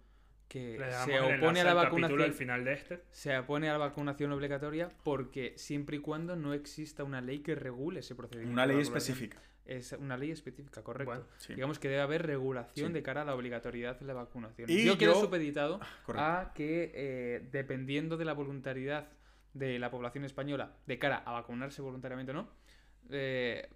[0.48, 3.02] que se opone a la vacunación al final de este.
[3.12, 7.56] se opone a la vacunación obligatoria porque siempre y cuando no exista una ley que
[7.56, 8.54] regule ese procedimiento.
[8.54, 9.41] una ley específica.
[9.66, 11.12] Es una ley específica, correcto.
[11.12, 11.56] Bueno, Sí.
[11.56, 12.93] Digamos que debe haber regulación Sí.
[12.93, 14.70] de cara a la obligatoriedad de la vacunación.
[14.70, 16.24] Y yo quedo yo- supeditado Correcto.
[16.28, 19.08] a que, eh, dependiendo de la voluntariedad
[19.54, 22.50] de la población española de cara a vacunarse voluntariamente o no,
[23.10, 23.68] eh,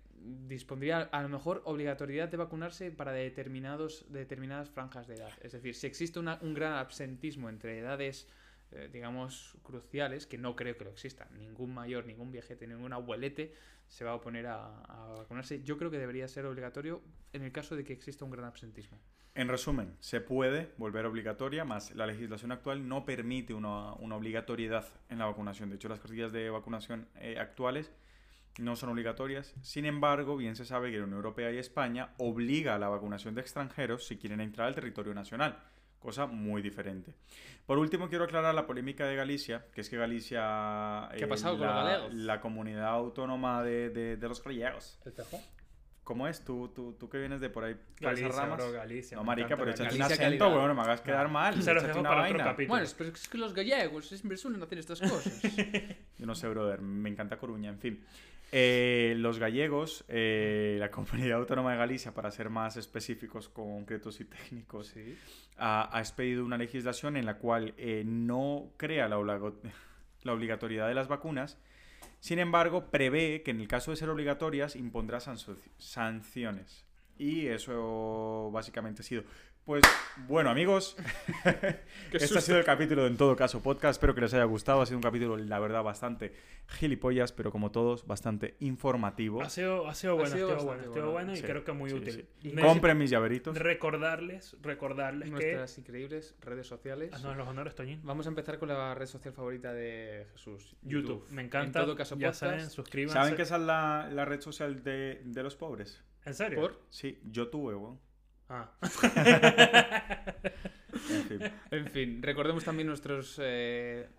[0.48, 5.32] dispondría a lo mejor obligatoriedad de vacunarse para determinados, determinadas franjas de edad.
[5.42, 8.28] Es decir, si existe una- un gran absentismo entre edades,
[8.72, 13.54] eh, digamos, cruciales, que no creo que lo exista, ningún mayor, ningún viejete, ningún abuelete
[13.88, 17.02] se va a oponer a, a vacunarse, yo creo que debería ser obligatorio
[17.34, 19.00] en el caso de que exista un gran absentismo.
[19.36, 24.86] En resumen, se puede volver obligatoria, más la legislación actual no permite una, una obligatoriedad
[25.08, 25.70] en la vacunación.
[25.70, 27.92] De hecho, las cartillas de vacunación eh, actuales
[28.58, 29.54] no son obligatorias.
[29.62, 33.36] Sin embargo, bien se sabe que la Unión Europea y España obliga a la vacunación
[33.36, 35.58] de extranjeros si quieren entrar al territorio nacional,
[36.00, 37.14] cosa muy diferente.
[37.66, 41.10] Por último, quiero aclarar la polémica de Galicia, que es que Galicia...
[41.18, 42.14] ¿Qué ha pasado con la, los galegos?
[42.16, 45.00] La comunidad autónoma de, de- de los gallegos.
[45.06, 45.40] ¿El tejo?
[46.10, 46.44] ¿Cómo es?
[46.44, 48.58] ¿Tú, tú, tú que vienes de por ahí, Galicia, ramas?
[48.58, 49.16] bro, Galicia.
[49.16, 51.62] No, marica, pero échate un acento, weón, no me hagas quedar mal.
[51.62, 52.44] Se los dejo para otro vaina.
[52.46, 52.80] capítulo.
[52.80, 55.40] Bueno, pero es que los gallegos siempre suelen hacer estas cosas.
[56.18, 58.04] Yo no sé, brother, me encanta Coruña, en fin.
[58.52, 64.26] Eh, los gallegos, eh, la Comunidad Autónoma de Galicia, para ser más específicos, concretos y
[64.26, 65.16] técnicos, sí.
[65.60, 69.18] ha, ha expedido una legislación en la cual eh, no crea la,
[70.24, 71.60] la obligatoriedad de las vacunas,
[72.20, 75.20] sin embargo, prevé que en el caso de ser obligatorias impondrá
[75.78, 76.86] sanciones.
[77.18, 79.24] Y eso básicamente ha sido.
[79.70, 79.84] Pues
[80.28, 80.98] bueno, amigos,
[82.12, 83.98] este ha sido el capítulo de En todo caso podcast.
[83.98, 84.82] Espero que les haya gustado.
[84.82, 86.34] Ha sido un capítulo, la verdad, bastante
[86.66, 89.44] gilipollas, pero como todos, bastante informativo.
[89.44, 91.28] Ha sido, ha sido bueno, sido estuvo bastante bueno, estuvo bueno.
[91.28, 92.28] bueno y Sí, creo que muy sí, útil.
[92.42, 92.56] sí.
[92.56, 93.56] Compren mis llaveritos.
[93.56, 95.34] Recordarles, recordarles que...
[95.34, 97.12] Nuestras increíbles redes sociales.
[97.14, 98.00] Ah, no, los honores, Toñín.
[98.02, 100.76] Vamos a empezar con la red social favorita de Jesús.
[100.82, 101.28] YouTube.
[101.30, 101.82] Me encanta.
[101.82, 102.40] En todo caso, ya podcast.
[102.40, 103.14] saben, suscríbanse.
[103.20, 106.04] ¿Saben que esa es la, la red social de, de los pobres?
[106.26, 106.60] ¿En serio?
[106.60, 108.09] Por, Sí, yo tuve, weón.
[108.50, 108.72] Ah.
[110.92, 111.52] En fin.
[111.72, 114.10] en fin, recordemos también nuestros eh,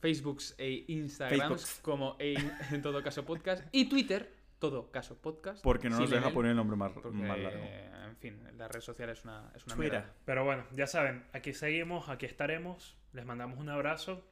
[0.00, 1.80] Facebooks e Instagrams Facebooks.
[1.82, 5.62] como en, en todo caso podcast y Twitter, todo caso podcast.
[5.62, 7.58] Porque no nos deja el- poner el nombre más, porque, más largo.
[7.64, 9.92] en fin, la red social es una, es una Twitter.
[10.00, 10.14] mierda.
[10.24, 12.96] Pero bueno, ya saben, aquí seguimos, aquí estaremos.
[13.12, 14.24] Les mandamos un abrazo.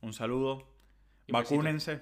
[0.00, 0.68] Un saludo.
[1.26, 1.54] Y besito.
[1.54, 2.00] Vacúnense.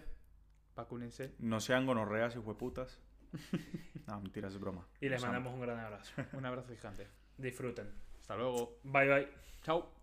[0.74, 1.34] Vacúnense.
[1.38, 2.98] No sean gonorreas y hueputas.
[4.06, 4.86] No, mentira, es broma.
[5.00, 5.32] Y les amo.
[5.32, 6.12] mandamos un gran abrazo.
[6.32, 7.06] Un abrazo gigante.
[7.36, 7.92] Disfruten.
[8.18, 8.78] Hasta luego.
[8.82, 9.28] Bye bye.
[9.62, 9.99] Chao.